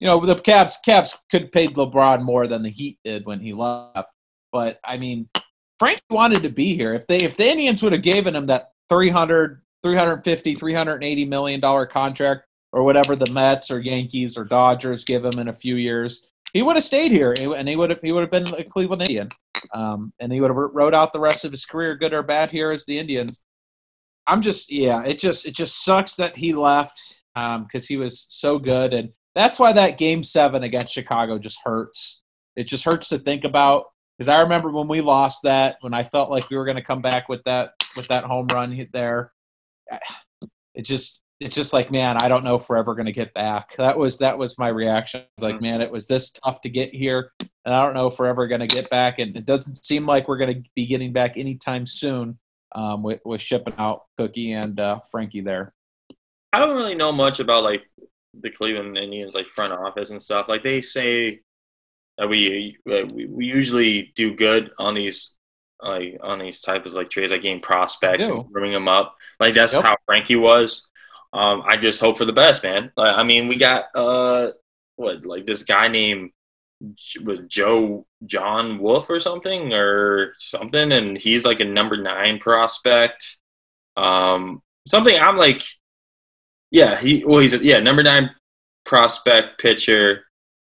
[0.00, 3.40] You know, the Cavs Cavs could have paid LeBron more than the Heat did when
[3.40, 4.10] he left.
[4.52, 5.28] But I mean,
[5.78, 6.94] Frank wanted to be here.
[6.94, 11.86] If they if the Indians would have given him that 300, 350, 380 million dollar
[11.86, 16.30] contract or whatever the Mets or Yankees or Dodgers give him in a few years,
[16.52, 19.02] he would have stayed here and he would have he would have been a Cleveland
[19.02, 19.30] Indian,
[19.74, 22.50] um, and he would have rode out the rest of his career, good or bad,
[22.50, 23.44] here as the Indians.
[24.26, 28.58] I'm just yeah, it just it just sucks that he left because he was so
[28.58, 32.22] good, and that's why that Game Seven against Chicago just hurts.
[32.56, 33.84] It just hurts to think about
[34.18, 36.82] because I remember when we lost that when I felt like we were going to
[36.82, 39.32] come back with that with that home run hit there.
[40.74, 43.34] It just it's just like man, I don't know if we're ever going to get
[43.34, 43.74] back.
[43.78, 45.22] That was that was my reaction.
[45.36, 45.62] It's like Mhm.
[45.62, 47.32] man, it was this tough to get here,
[47.64, 49.18] and I don't know if we're ever going to get back.
[49.18, 52.38] And it doesn't seem like we're going to be getting back anytime soon.
[52.76, 55.74] Um, with with shipping out Cookie and uh, Frankie there.
[56.52, 57.84] I don't really know much about like
[58.40, 60.46] the Cleveland Indians like front office and stuff.
[60.48, 61.40] Like they say
[62.26, 65.36] we we, we usually do good on these
[65.80, 69.16] like on these types of like trades, like getting prospects and bringing them up.
[69.38, 69.84] Like that's yep.
[69.84, 70.88] how Frankie was.
[71.32, 72.90] Um, I just hope for the best, man.
[72.96, 74.52] Like, I mean, we got uh,
[74.96, 76.30] what like this guy named
[77.22, 83.36] with Joe John Wolf or something or something, and he's like a number nine prospect.
[83.96, 85.62] Um, something I'm like,
[86.70, 88.30] yeah, he well he's a, yeah number nine
[88.84, 90.24] prospect pitcher,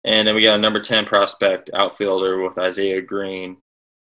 [0.07, 3.59] and then we got a number ten prospect outfielder with Isaiah Greene,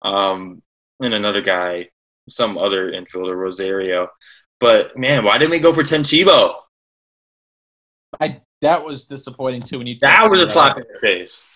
[0.03, 0.61] um,
[0.99, 1.89] and another guy,
[2.29, 4.09] some other infielder Rosario.
[4.59, 6.53] But man, why didn't we go for Tim Tebow?
[8.19, 9.97] I that was disappointing too when you.
[10.01, 11.53] That was a slap in the face.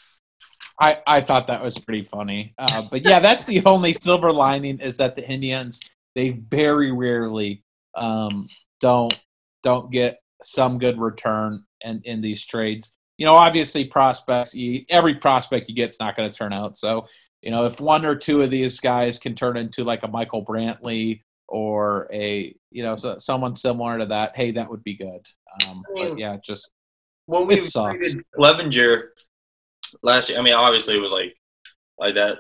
[0.79, 2.55] I, I thought that was pretty funny.
[2.57, 5.79] Uh, but yeah, that's the only silver lining is that the Indians
[6.15, 7.63] they very rarely
[7.95, 8.47] um,
[8.79, 9.17] don't
[9.63, 12.97] don't get some good return in, in these trades.
[13.17, 16.77] You know, obviously prospects, you, every prospect you get is not going to turn out.
[16.77, 17.07] So,
[17.41, 20.45] you know, if one or two of these guys can turn into like a Michael
[20.45, 25.25] Brantley or a, you know, so, someone similar to that, hey, that would be good.
[25.67, 26.71] Um, I mean, but yeah, just
[27.25, 29.09] when we traded Clevinger
[30.01, 31.35] last year, I mean, obviously it was like
[31.97, 32.39] like that.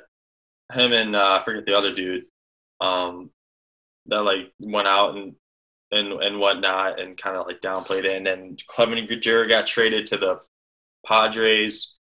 [0.73, 2.25] Him and uh, I forget the other dude
[2.79, 3.29] um,
[4.07, 5.35] that like went out and
[5.91, 8.15] and and whatnot and kind of like downplayed it.
[8.15, 10.39] And then Clevinger got traded to the
[11.05, 11.97] Padres.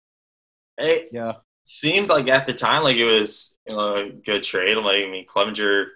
[0.76, 1.34] It yeah,
[1.64, 4.76] seemed like at the time like it was you know, a good trade.
[4.76, 5.86] Like I mean, Clevinger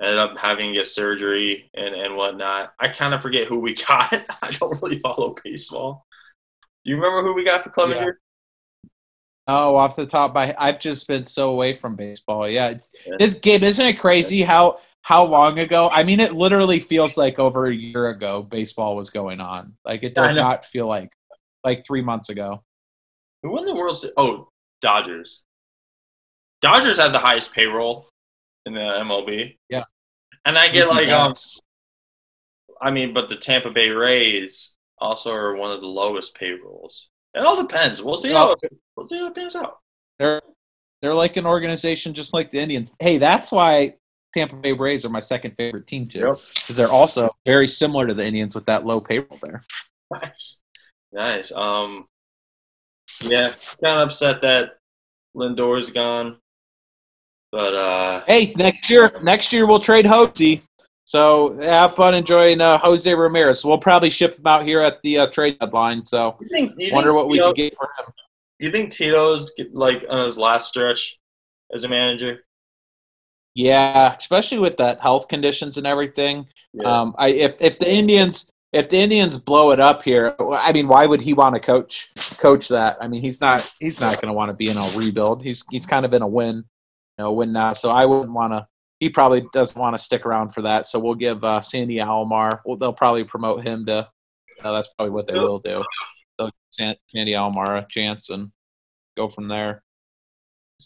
[0.00, 2.72] ended up having to get surgery and and whatnot.
[2.78, 4.12] I kind of forget who we got.
[4.42, 6.06] I don't really follow baseball.
[6.84, 8.06] Do you remember who we got for Clevinger?
[8.06, 8.10] Yeah.
[9.46, 12.48] Oh, off the top, I I've just been so away from baseball.
[12.48, 15.88] Yeah, it's, this game isn't it crazy how how long ago?
[15.90, 19.76] I mean, it literally feels like over a year ago baseball was going on.
[19.84, 21.10] Like it does not feel like
[21.64, 22.62] like three months ago.
[23.42, 24.14] Who won the World Series?
[24.16, 24.48] Oh,
[24.80, 25.42] Dodgers.
[26.60, 28.08] Dodgers have the highest payroll
[28.66, 29.56] in the MLB.
[29.68, 29.84] Yeah,
[30.44, 31.32] and I get like um,
[32.80, 37.08] I mean, but the Tampa Bay Rays also are one of the lowest payrolls.
[37.34, 38.02] It all depends.
[38.02, 39.78] We'll see well, how we'll see how it pans out.
[40.18, 40.40] They're
[41.00, 42.94] they're like an organization just like the Indians.
[42.98, 43.94] Hey, that's why
[44.34, 46.76] Tampa Bay Rays are my second favorite team too, because yep.
[46.76, 49.62] they're also very similar to the Indians with that low payroll there.
[50.10, 50.58] Nice,
[51.12, 51.52] nice.
[51.52, 52.06] Um,
[53.22, 54.78] yeah, kind of upset that
[55.34, 56.36] Lindor's gone,
[57.52, 60.62] but uh, hey, next year, next year we'll trade Hosey.
[61.04, 63.64] So have fun enjoying uh, Jose Ramirez.
[63.64, 66.04] We'll probably ship him out here at the uh, trade deadline.
[66.04, 68.12] So you think, you wonder what we can get for him.
[68.60, 71.18] Do you think Tito's like on his last stretch
[71.74, 72.44] as a manager?
[73.54, 76.46] Yeah, especially with that health conditions and everything.
[76.74, 76.84] Yeah.
[76.84, 80.86] Um, I if if the Indians if the Indians blow it up here, I mean,
[80.86, 82.98] why would he want to coach coach that?
[83.00, 85.42] I mean, he's not he's not going to want to be in a rebuild.
[85.42, 86.64] He's he's kind of in a win, you
[87.18, 87.72] know, win now.
[87.72, 88.66] So I wouldn't want to
[89.00, 90.86] he probably doesn't want to stick around for that.
[90.86, 92.60] So we'll give uh, Sandy Alomar.
[92.64, 94.08] Well, they'll probably promote him to.
[94.62, 95.82] Uh, that's probably what they will do.
[96.38, 98.52] They'll give Sandy Alomar a chance and
[99.16, 99.82] go from there.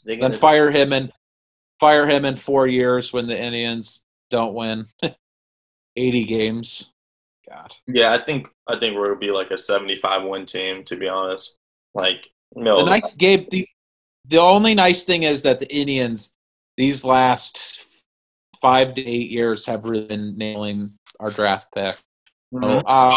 [0.06, 1.12] then fire him and
[1.80, 4.86] fire him in four years when the Indians don't win
[5.96, 6.93] eighty games.
[7.48, 7.72] God.
[7.86, 10.84] Yeah, I think I think we're gonna be like a seventy-five win team.
[10.84, 11.56] To be honest,
[11.94, 12.78] like no.
[12.78, 13.50] The nice Gabe.
[13.50, 13.68] The,
[14.26, 16.34] the only nice thing is that the Indians
[16.76, 18.04] these last
[18.60, 21.96] five to eight years have really been nailing our draft pick.
[22.52, 22.64] Mm-hmm.
[22.64, 23.16] So, uh,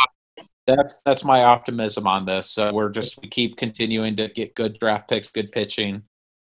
[0.65, 2.49] that's that's my optimism on this.
[2.49, 6.03] So we're just we keep continuing to get good draft picks, good pitching,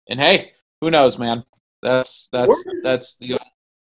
[0.09, 1.42] and hey, who knows, man?
[1.83, 3.38] That's that's where, that's the.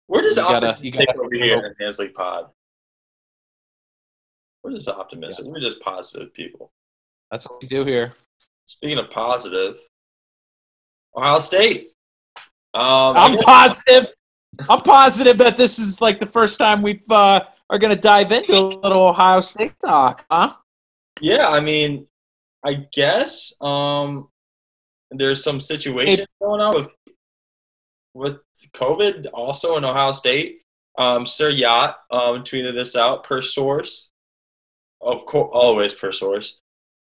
[0.08, 2.50] Where does you gotta, you gotta, over here in Hansley Pod?
[4.66, 5.46] Where does optimism?
[5.46, 5.52] Yeah.
[5.52, 6.72] We're just positive people.
[7.30, 8.14] That's what we do here.
[8.66, 9.78] Speaking of positive,
[11.16, 11.92] Ohio State.
[12.74, 14.08] Um, I'm positive.
[14.68, 18.32] I'm positive that this is like the first time we've uh, are going to dive
[18.32, 20.56] into a little Ohio State talk, huh?
[21.22, 22.08] Yeah, I mean,
[22.66, 24.30] I guess um,
[25.12, 26.90] there's some situation going on with
[28.16, 28.38] with
[28.74, 30.62] COVID also in Ohio State.
[30.98, 34.10] Um, Sir Yacht um, tweeted this out per source,
[35.06, 36.60] of course, always per source.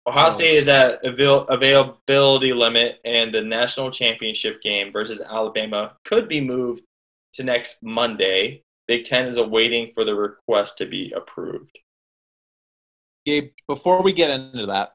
[0.07, 0.30] Ohio oh.
[0.30, 6.40] State is at avail- availability limit, and the national championship game versus Alabama could be
[6.40, 6.82] moved
[7.34, 8.62] to next Monday.
[8.88, 11.78] Big Ten is awaiting for the request to be approved.
[13.24, 14.93] Gabe, before we get into that,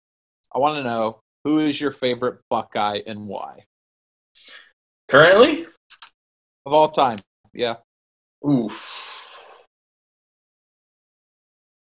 [0.53, 3.63] I want to know who is your favorite Buckeye and why?
[5.07, 5.65] Currently?
[6.65, 7.19] Of all time,
[7.53, 7.77] yeah.
[8.45, 9.16] Oof.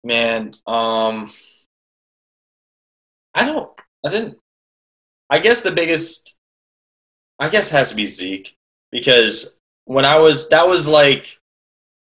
[0.07, 1.31] Man, um,
[3.35, 3.71] I don't.
[4.05, 4.39] I didn't.
[5.31, 6.37] I guess the biggest.
[7.39, 8.57] I guess has to be Zeke
[8.93, 11.39] because when I was that was like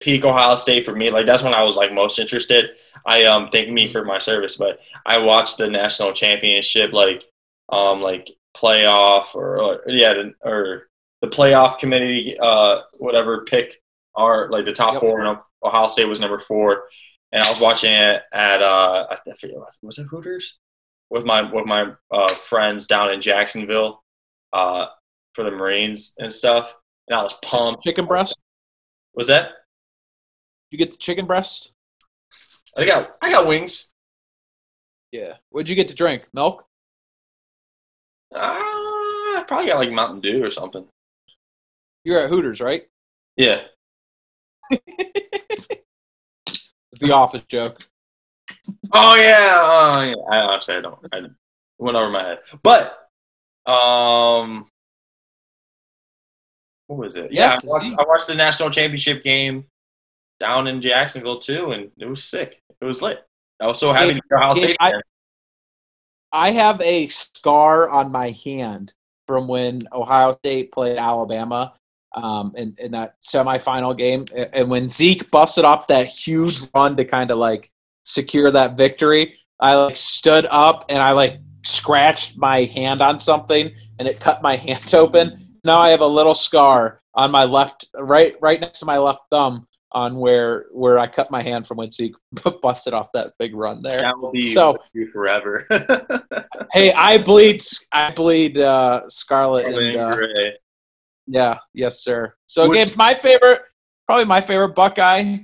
[0.00, 1.10] peak Ohio State for me.
[1.10, 2.70] Like that's when I was like most interested.
[3.06, 7.24] I um thank me for my service, but I watched the national championship like
[7.70, 10.88] um like playoff or, or yeah or
[11.22, 13.80] the playoff committee uh whatever pick
[14.16, 15.00] our like the top Yep.
[15.00, 16.84] four and Ohio State was number four,
[17.32, 20.58] and I was watching it at uh I forget was it Hooters
[21.10, 24.02] with my with my uh, friends down in Jacksonville
[24.52, 24.86] uh
[25.34, 26.74] for the Marines and stuff,
[27.08, 27.82] and I was pumped.
[27.82, 28.36] Chicken breast?
[29.14, 29.48] Was that?
[30.70, 31.72] Did you get the chicken breast?
[32.76, 33.88] I got I got wings.
[35.10, 35.34] Yeah.
[35.50, 36.24] What'd you get to drink?
[36.32, 36.64] Milk?
[38.34, 40.86] Uh, I probably got like Mountain Dew or something.
[42.04, 42.88] You're at Hooters, right?
[43.36, 43.60] Yeah.
[47.02, 47.80] The office joke.
[48.92, 49.92] Oh yeah.
[49.96, 50.14] Oh yeah.
[50.30, 50.98] I honestly I don't.
[51.12, 51.30] I it
[51.78, 52.38] went over my head.
[52.62, 52.98] But
[53.70, 54.66] um,
[56.86, 57.32] what was it?
[57.32, 59.64] Yeah, Yeah, I, watched, I watched the national championship game
[60.40, 62.62] down in Jacksonville too, and it was sick.
[62.80, 63.24] It was lit.
[63.60, 65.00] I was so happy Gabe- to be a Ohio Gabe, State I-.
[66.32, 68.92] I have a scar on my hand
[69.26, 71.74] from when Ohio State played Alabama
[72.14, 74.24] um, in, in that semifinal game.
[74.52, 77.70] And when Zeke busted off that huge run to kind of like
[78.04, 83.70] secure that victory, I like stood up and I like scratched my hand on something
[83.98, 85.58] and it cut my hand open.
[85.64, 89.20] Now I have a little scar on my left, right, right next to my left
[89.30, 92.14] thumb on where where I cut my hand from when Zeke
[92.62, 93.98] busted off that big run there.
[94.00, 95.66] That will be So- you forever.
[96.72, 97.60] Hey, I bleed.
[97.92, 100.54] I bleed uh, Scarlet and uh, Gray.
[101.26, 102.34] Yeah, yes, sir.
[102.46, 103.62] So Would- again, my favorite,
[104.06, 105.38] probably my favorite Buckeye.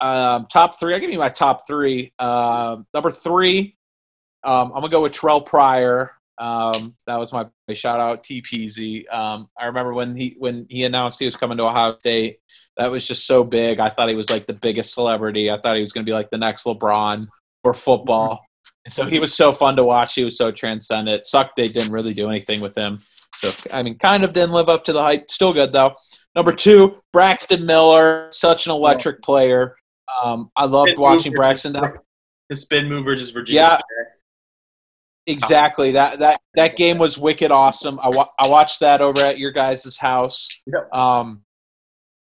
[0.00, 0.94] Um, top three.
[0.94, 2.12] I'll give you my top three.
[2.18, 3.76] Um, number three,
[4.42, 6.10] um, I'm gonna go with Terrelle Pryor.
[6.38, 9.12] Um, that was my, shout out TPZ.
[9.14, 12.38] Um, I remember when he when he announced he was coming to Ohio State.
[12.78, 13.78] That was just so big.
[13.78, 15.50] I thought he was like the biggest celebrity.
[15.50, 17.28] I thought he was gonna be like the next LeBron
[17.62, 18.44] for football.
[18.84, 20.14] And so he was so fun to watch.
[20.14, 21.26] He was so transcendent.
[21.26, 22.98] Sucked they didn't really do anything with him.
[23.36, 25.30] So I mean, kind of didn't live up to the hype.
[25.30, 25.94] Still good though.
[26.34, 29.76] Number two, Braxton Miller, such an electric player.
[30.22, 31.76] Um, I loved watching mover, Braxton.
[32.48, 33.62] His spin mover just Virginia.
[33.62, 33.78] Yeah.
[35.26, 35.92] Exactly.
[35.92, 37.98] That that that game was wicked awesome.
[38.02, 40.48] I, wa- I watched that over at your guys' house.
[40.66, 40.92] Yep.
[40.92, 41.42] Um,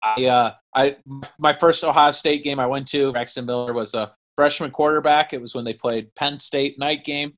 [0.03, 0.97] I uh, I
[1.39, 3.13] my first Ohio State game I went to.
[3.13, 5.33] Braxton Miller was a freshman quarterback.
[5.33, 7.37] It was when they played Penn State night game.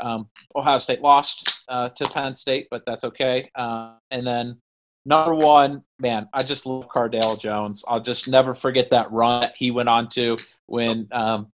[0.00, 3.50] Um, Ohio State lost uh, to Penn State, but that's okay.
[3.54, 4.60] Uh, and then
[5.04, 7.84] number one, man, I just love Cardale Jones.
[7.88, 10.36] I'll just never forget that run that he went on to
[10.66, 11.52] when um,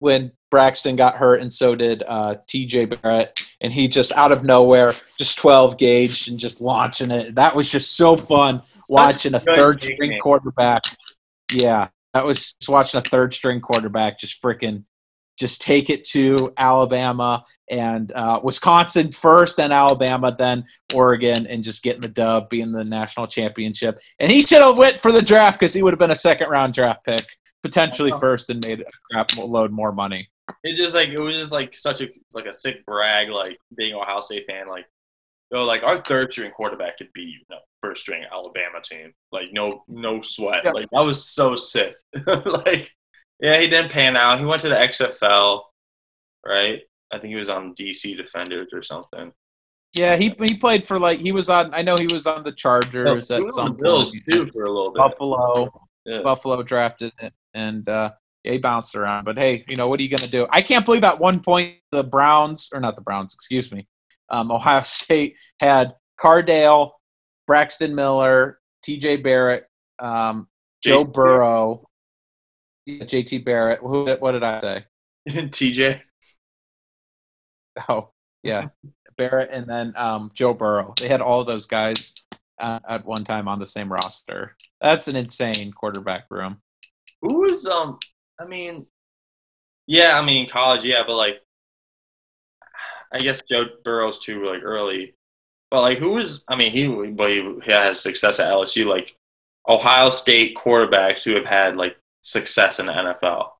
[0.00, 2.86] when Braxton got hurt, and so did uh, T.J.
[2.86, 7.34] Barrett, and he just out of nowhere, just 12 gauge and just launching it.
[7.34, 10.82] That was just so fun watching a third string quarterback.
[11.52, 14.84] Yeah, that was just watching a third string quarterback just freaking
[15.38, 20.64] just take it to Alabama and uh, Wisconsin first, then Alabama, then
[20.94, 23.98] Oregon, and just getting the dub, being the national championship.
[24.18, 26.48] And he should have went for the draft because he would have been a second
[26.48, 27.24] round draft pick,
[27.62, 30.28] potentially first, and made a crap load more money.
[30.64, 33.92] It just like it was just like such a like a sick brag, like being
[33.94, 34.86] a Ohio State fan, like
[35.52, 39.52] yo, like our third string quarterback could be you know first string Alabama team, like
[39.52, 40.70] no no sweat, Yeah.
[40.70, 41.94] like that was so sick.
[42.26, 42.90] like
[43.40, 44.38] yeah, he didn't pan out.
[44.38, 45.62] He went to the XFL,
[46.46, 46.80] right?
[47.12, 49.32] I think he was on DC Defenders or something.
[49.94, 51.72] Yeah, he he played for like he was on.
[51.72, 54.24] I know he was on the Chargers He at some the Bills point.
[54.30, 54.98] too for a little bit.
[54.98, 55.72] Buffalo.
[56.04, 56.22] Yeah.
[56.22, 58.12] Buffalo drafted it, and uh,
[58.44, 59.24] yeah, he bounced around.
[59.24, 60.46] But hey, you know what are you going to do?
[60.50, 63.86] I can't believe at one point the Browns, or not the Browns, excuse me,
[64.30, 66.90] um, Ohio State had Cardale,
[67.46, 69.16] Braxton Miller, T.J.
[69.16, 69.64] Barrett,
[69.98, 70.48] um,
[70.82, 71.87] Joe Burrow,
[72.88, 73.38] J.T.
[73.38, 73.80] Barrett.
[73.80, 74.14] Who?
[74.16, 74.84] What did I say?
[75.28, 76.00] TJ.
[77.88, 78.10] Oh,
[78.42, 78.68] yeah,
[79.16, 80.94] Barrett, and then um, Joe Burrow.
[80.98, 82.14] They had all those guys
[82.60, 84.56] uh, at one time on the same roster.
[84.80, 86.58] That's an insane quarterback room.
[87.22, 87.98] Who was um?
[88.40, 88.86] I mean,
[89.86, 91.42] yeah, I mean college, yeah, but like,
[93.12, 95.14] I guess Joe Burrow's too like early,
[95.70, 96.44] but like, who was?
[96.48, 98.86] I mean, he but he, he had success at LSU.
[98.86, 99.16] Like
[99.68, 103.50] Ohio State quarterbacks who have had like success in the NFL.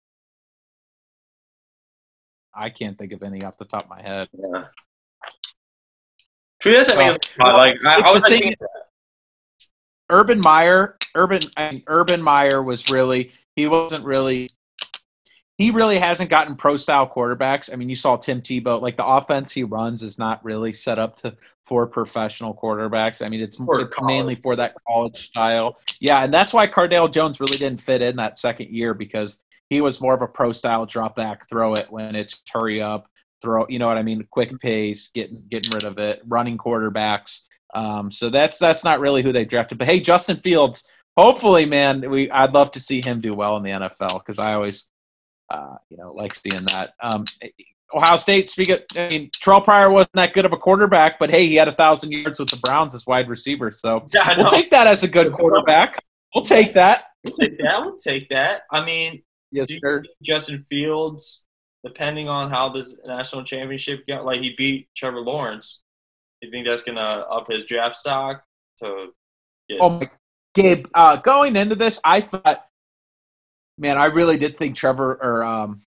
[2.54, 4.28] I can't think of any off the top of my head.
[4.32, 4.64] Yeah.
[6.60, 8.54] Does I mean, like I, I was thinking,
[10.10, 14.50] Urban Meyer, Urban, I mean, Urban Meyer was really he wasn't really
[15.58, 17.70] he really hasn't gotten pro style quarterbacks.
[17.72, 21.00] I mean, you saw Tim Tebow, like the offense he runs is not really set
[21.00, 23.26] up to for professional quarterbacks.
[23.26, 25.76] I mean, it's, it's mainly for that college style.
[26.00, 29.80] Yeah, and that's why Cardale Jones really didn't fit in that second year because he
[29.80, 33.10] was more of a pro style drop back, throw it when it's hurry up,
[33.42, 37.42] throw, you know what I mean, quick pace, getting getting rid of it, running quarterbacks.
[37.74, 39.78] Um, so that's that's not really who they drafted.
[39.78, 43.64] But hey, Justin Fields, hopefully, man, we I'd love to see him do well in
[43.64, 44.90] the NFL because I always
[45.50, 46.94] uh, you know, like seeing that.
[47.00, 47.24] Um,
[47.94, 51.30] Ohio State, speak of, I mean, Terrelle Pryor wasn't that good of a quarterback, but
[51.30, 53.70] hey, he had a thousand yards with the Browns as wide receiver.
[53.70, 56.02] So yeah, we'll take that as a good quarterback.
[56.34, 57.04] We'll take that.
[57.24, 57.80] We'll take that.
[57.80, 58.62] We'll take that.
[58.70, 60.02] I mean, yes, sir.
[60.22, 61.46] Justin Fields,
[61.82, 65.82] depending on how this national championship got, like he beat Trevor Lawrence.
[66.42, 68.44] You think that's gonna up his draft stock
[68.80, 69.08] to?
[69.68, 70.10] Get- oh my,
[70.54, 70.86] Gabe.
[70.94, 72.67] Uh, going into this, I thought
[73.78, 75.80] man, I really did think Trevor or um,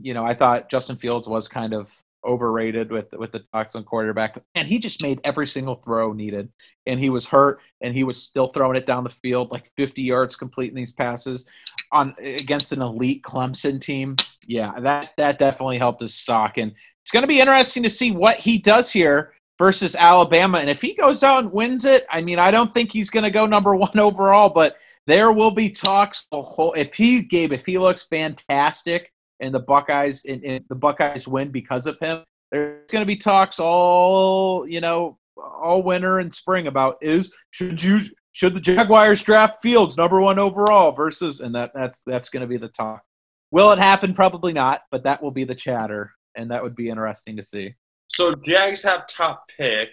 [0.00, 1.92] you know, I thought Justin Fields was kind of
[2.24, 6.50] overrated with with the talks on quarterback, and he just made every single throw needed.
[6.86, 10.02] And he was hurt, and he was still throwing it down the field like 50
[10.02, 11.46] yards completing these passes
[11.92, 14.16] on against an elite Clemson team.
[14.46, 16.72] Yeah, that that definitely helped his stock, and
[17.02, 20.58] it's going to be interesting to see what he does here versus Alabama.
[20.58, 23.24] And if he goes out and wins it, I mean, I don't think he's going
[23.24, 24.76] to go number one overall, but
[25.08, 26.26] there will be talks.
[26.30, 30.74] the Whole, if he gave if he looks fantastic and the Buckeyes and, and the
[30.74, 36.18] Buckeyes win because of him, there's going to be talks all you know all winter
[36.18, 38.00] and spring about is should you
[38.32, 42.46] should the Jaguars draft Fields number one overall versus and that that's that's going to
[42.46, 43.02] be the talk.
[43.50, 44.12] Will it happen?
[44.12, 47.74] Probably not, but that will be the chatter, and that would be interesting to see.
[48.08, 49.88] So Jags have top pick,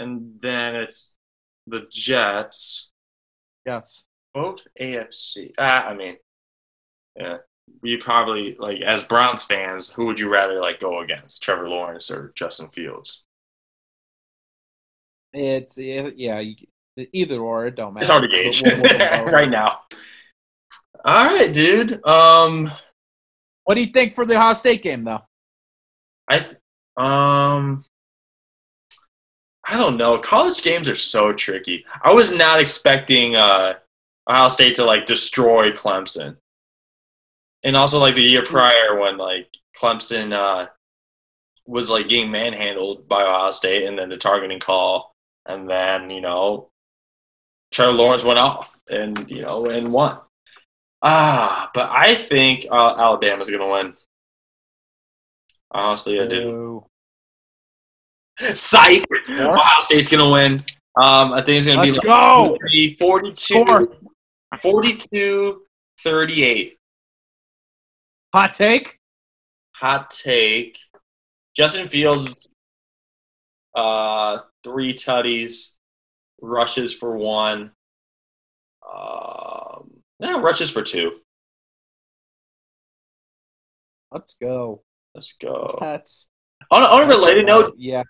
[0.00, 1.14] and then it's
[1.68, 2.90] the Jets.
[3.64, 4.05] Yes
[4.36, 5.52] both AFC.
[5.56, 6.16] Uh, I mean,
[7.16, 7.38] yeah,
[7.80, 12.10] we probably like as Browns fans, who would you rather like go against, Trevor Lawrence
[12.10, 13.24] or Justin Fields?
[15.32, 16.42] It's yeah,
[17.12, 17.66] either or.
[17.66, 18.02] It don't matter.
[18.02, 19.80] It's hard to gauge we'll, we'll right now.
[21.04, 22.04] All right, dude.
[22.06, 22.70] Um,
[23.64, 25.22] what do you think for the Ohio State game, though?
[26.28, 26.56] I th-
[26.98, 27.84] um.
[29.68, 30.18] I don't know.
[30.18, 31.84] College games are so tricky.
[32.02, 33.74] I was not expecting uh,
[34.28, 36.36] Ohio State to like destroy Clemson.
[37.64, 39.48] And also like the year prior when like
[39.80, 40.68] Clemson uh,
[41.66, 45.14] was like getting manhandled by Ohio State and then the targeting call
[45.46, 46.70] and then, you know,
[47.72, 50.18] Trevor Lawrence went off and, you know, and won.
[51.02, 53.94] Ah, but I think uh, Alabama's to win.
[55.70, 56.86] Honestly, I do.
[58.38, 59.04] Psych!
[59.28, 60.54] Ohio State's to win.
[60.96, 62.56] Um, I think it's going to be like go!
[62.98, 64.05] 42.
[64.58, 64.82] Score.
[64.82, 65.62] 42
[66.02, 66.78] 38.
[68.34, 68.98] Hot take?
[69.76, 70.78] Hot take.
[71.56, 72.50] Justin Fields,
[73.74, 75.70] uh, three tutties,
[76.42, 77.72] rushes for one.
[78.86, 81.12] Um, yeah, rushes for two.
[84.12, 84.82] Let's go.
[85.14, 85.78] Let's go.
[85.80, 86.28] That's
[86.70, 87.74] on, on a related note.
[87.78, 88.02] Yeah.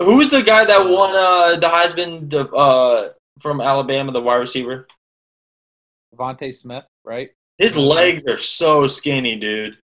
[0.00, 3.10] Who's the guy that won uh, the Heisman uh,
[3.40, 4.88] from Alabama, the wide receiver?
[6.14, 7.30] DeVonta Smith, right?
[7.58, 9.78] His legs are so skinny, dude.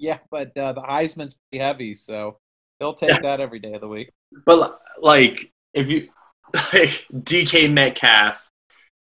[0.00, 2.38] Yeah, but uh, the Heisman's pretty heavy, so
[2.80, 3.20] he'll take yeah.
[3.22, 4.10] that every day of the week.
[4.44, 6.08] But like, if you
[6.54, 8.48] like DK Metcalf,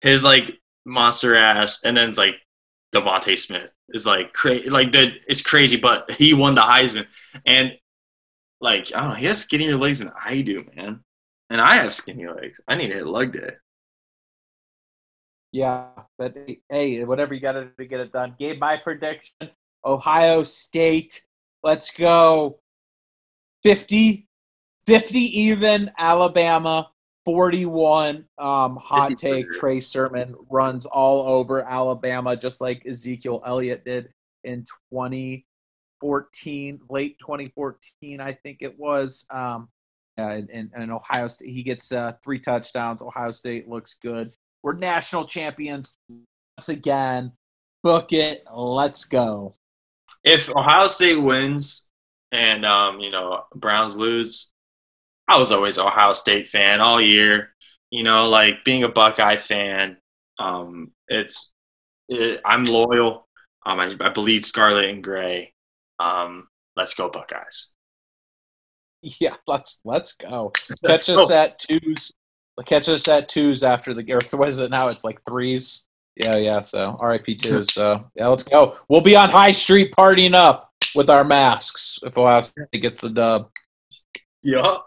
[0.01, 2.35] his like monster ass, and then it's like
[2.93, 4.69] DeVonta Smith is like crazy.
[4.69, 7.05] Like the it's crazy, but he won the Heisman,
[7.45, 7.71] and
[8.59, 10.99] like I don't know, he has skinnier legs than I do, man.
[11.49, 12.59] And I have skinny legs.
[12.67, 13.51] I need to hit leg day.
[15.51, 15.87] Yeah,
[16.17, 16.35] but
[16.69, 18.35] hey, whatever you got to do to get it done.
[18.37, 19.49] Gave my prediction:
[19.83, 21.23] Ohio State.
[21.63, 22.59] Let's go.
[23.63, 24.27] 50,
[24.85, 25.91] 50 even.
[25.97, 26.89] Alabama
[27.25, 28.25] 41.
[28.37, 34.63] Um, hot take: Trey Sermon runs all over Alabama, just like Ezekiel Elliott did in
[34.93, 39.25] 2014, late 2014, I think it was.
[39.31, 39.69] Um,
[40.17, 43.01] uh, and, and Ohio State, he gets uh, three touchdowns.
[43.01, 44.33] Ohio State looks good.
[44.63, 47.31] We're national champions once again.
[47.83, 48.43] Book it.
[48.53, 49.53] Let's go.
[50.23, 51.89] If Ohio State wins
[52.31, 54.49] and um, you know Browns lose,
[55.27, 57.53] I was always an Ohio State fan all year.
[57.91, 59.97] You know, like being a Buckeye fan,
[60.37, 61.53] um, it's
[62.09, 63.27] it, I'm loyal.
[63.65, 65.53] Um, I, I bleed scarlet and gray.
[65.99, 67.75] Um, let's go Buckeyes.
[69.21, 70.51] Yeah, let's let's go.
[70.67, 71.33] Catch let's us go.
[71.33, 72.11] at twos
[72.63, 74.87] catch us at twos after the or what is it now?
[74.87, 75.83] It's like threes.
[76.15, 76.59] Yeah, yeah.
[76.59, 77.73] So RIP twos.
[77.73, 78.77] So yeah, let's go.
[78.89, 83.09] We'll be on High Street partying up with our masks if Ohio State gets the
[83.09, 83.49] dub.
[84.41, 84.85] Yup.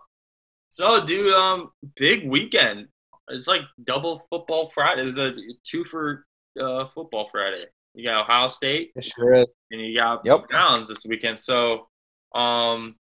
[0.68, 2.88] So, dude, um, big weekend.
[3.28, 5.02] It's like double football Friday.
[5.02, 6.24] It's a two for
[6.60, 7.64] uh, football Friday.
[7.94, 8.92] You got Ohio State.
[8.96, 9.46] It sure is.
[9.70, 10.48] And you got yep.
[10.48, 11.38] Browns this weekend.
[11.38, 11.88] So,
[12.34, 12.96] um,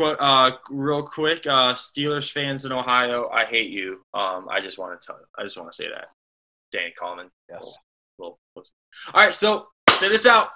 [0.00, 4.02] uh, real quick, uh, Steelers fans in Ohio, I hate you.
[4.12, 5.18] Um, I just want to tell.
[5.38, 6.08] I just want to say that,
[6.72, 7.30] Danny Coleman.
[7.50, 7.78] Yes.
[8.18, 8.70] Little, little.
[9.12, 10.48] All right, so send us out.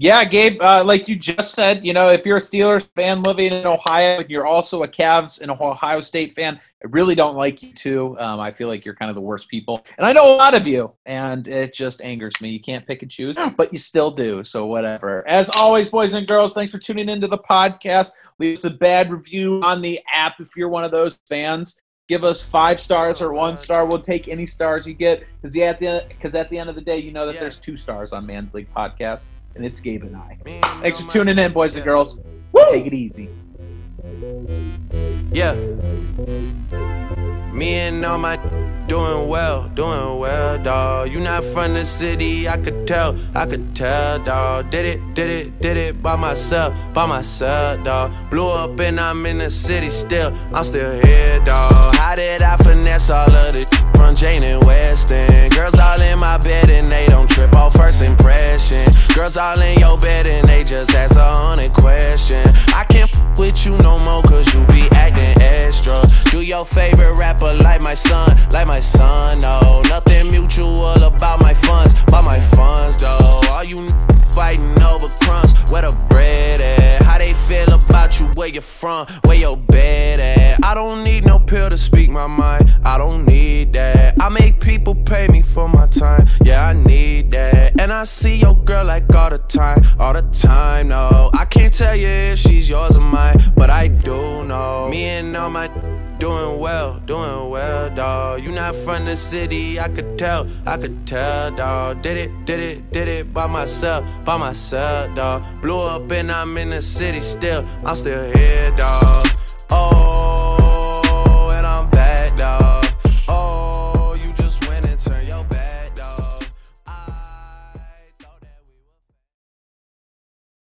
[0.00, 3.52] Yeah, Gabe, uh, like you just said, you know, if you're a Steelers fan living
[3.52, 7.64] in Ohio and you're also a Cavs and Ohio State fan, I really don't like
[7.64, 8.16] you too.
[8.20, 9.84] Um, I feel like you're kind of the worst people.
[9.96, 12.48] And I know a lot of you, and it just angers me.
[12.48, 14.44] You can't pick and choose, but you still do.
[14.44, 15.26] So, whatever.
[15.26, 18.12] As always, boys and girls, thanks for tuning into the podcast.
[18.38, 22.24] Leave us a bad review on the app if you're one of those fans give
[22.24, 23.84] us five stars or one star.
[23.84, 26.74] We'll take any stars you get because yeah, at the because at the end of
[26.74, 27.40] the day, you know that yeah.
[27.42, 29.26] there's two stars on Man's League podcast
[29.58, 30.38] and it's Gabe and I.
[30.80, 32.20] Thanks for tuning in, boys and girls.
[32.52, 32.62] Woo!
[32.70, 33.28] Take it easy.
[35.32, 35.54] Yeah.
[37.52, 38.36] Me and all my
[38.86, 41.10] doing well, doing well, dawg.
[41.10, 44.70] You not from the city, I could tell, I could tell, dawg.
[44.70, 48.12] Did it, did it, did it by myself, by myself, dawg.
[48.30, 51.96] Blew up and I'm in the city still, I'm still here, dawg.
[51.96, 53.68] How did I finesse all of this
[53.98, 55.50] from Jane and Weston?
[55.50, 58.86] Girls all in my bed and they don't trip off first impression.
[59.14, 62.42] Girls all in your bed and they just ask a hundred question.
[62.68, 66.00] I can't with you no more cause you be acting extra.
[66.30, 69.82] Do your favorite rapper like my son, like my son, no.
[69.88, 73.40] Nothing mutual about my funds, about my funds, though.
[73.50, 73.88] All you
[74.32, 76.97] fighting over crumbs, where the bread at?
[77.48, 80.62] Feel about you, where you from, where your bed at?
[80.62, 84.20] I don't need no pill to speak my mind, I don't need that.
[84.20, 87.80] I make people pay me for my time, yeah, I need that.
[87.80, 91.30] And I see your girl like all the time, all the time, no.
[91.32, 94.88] I can't tell you if she's yours or mine, but I do know.
[94.90, 95.68] Me and all my
[96.18, 98.42] doing well, doing well, dawg.
[98.42, 102.02] You not from the city, I could tell, I could tell, dawg.
[102.02, 105.42] Did it, did it, did it by myself, by myself, dawg.
[105.62, 109.28] Blew up and I'm in the city still, I'm still here, dawg.
[109.70, 110.17] Oh.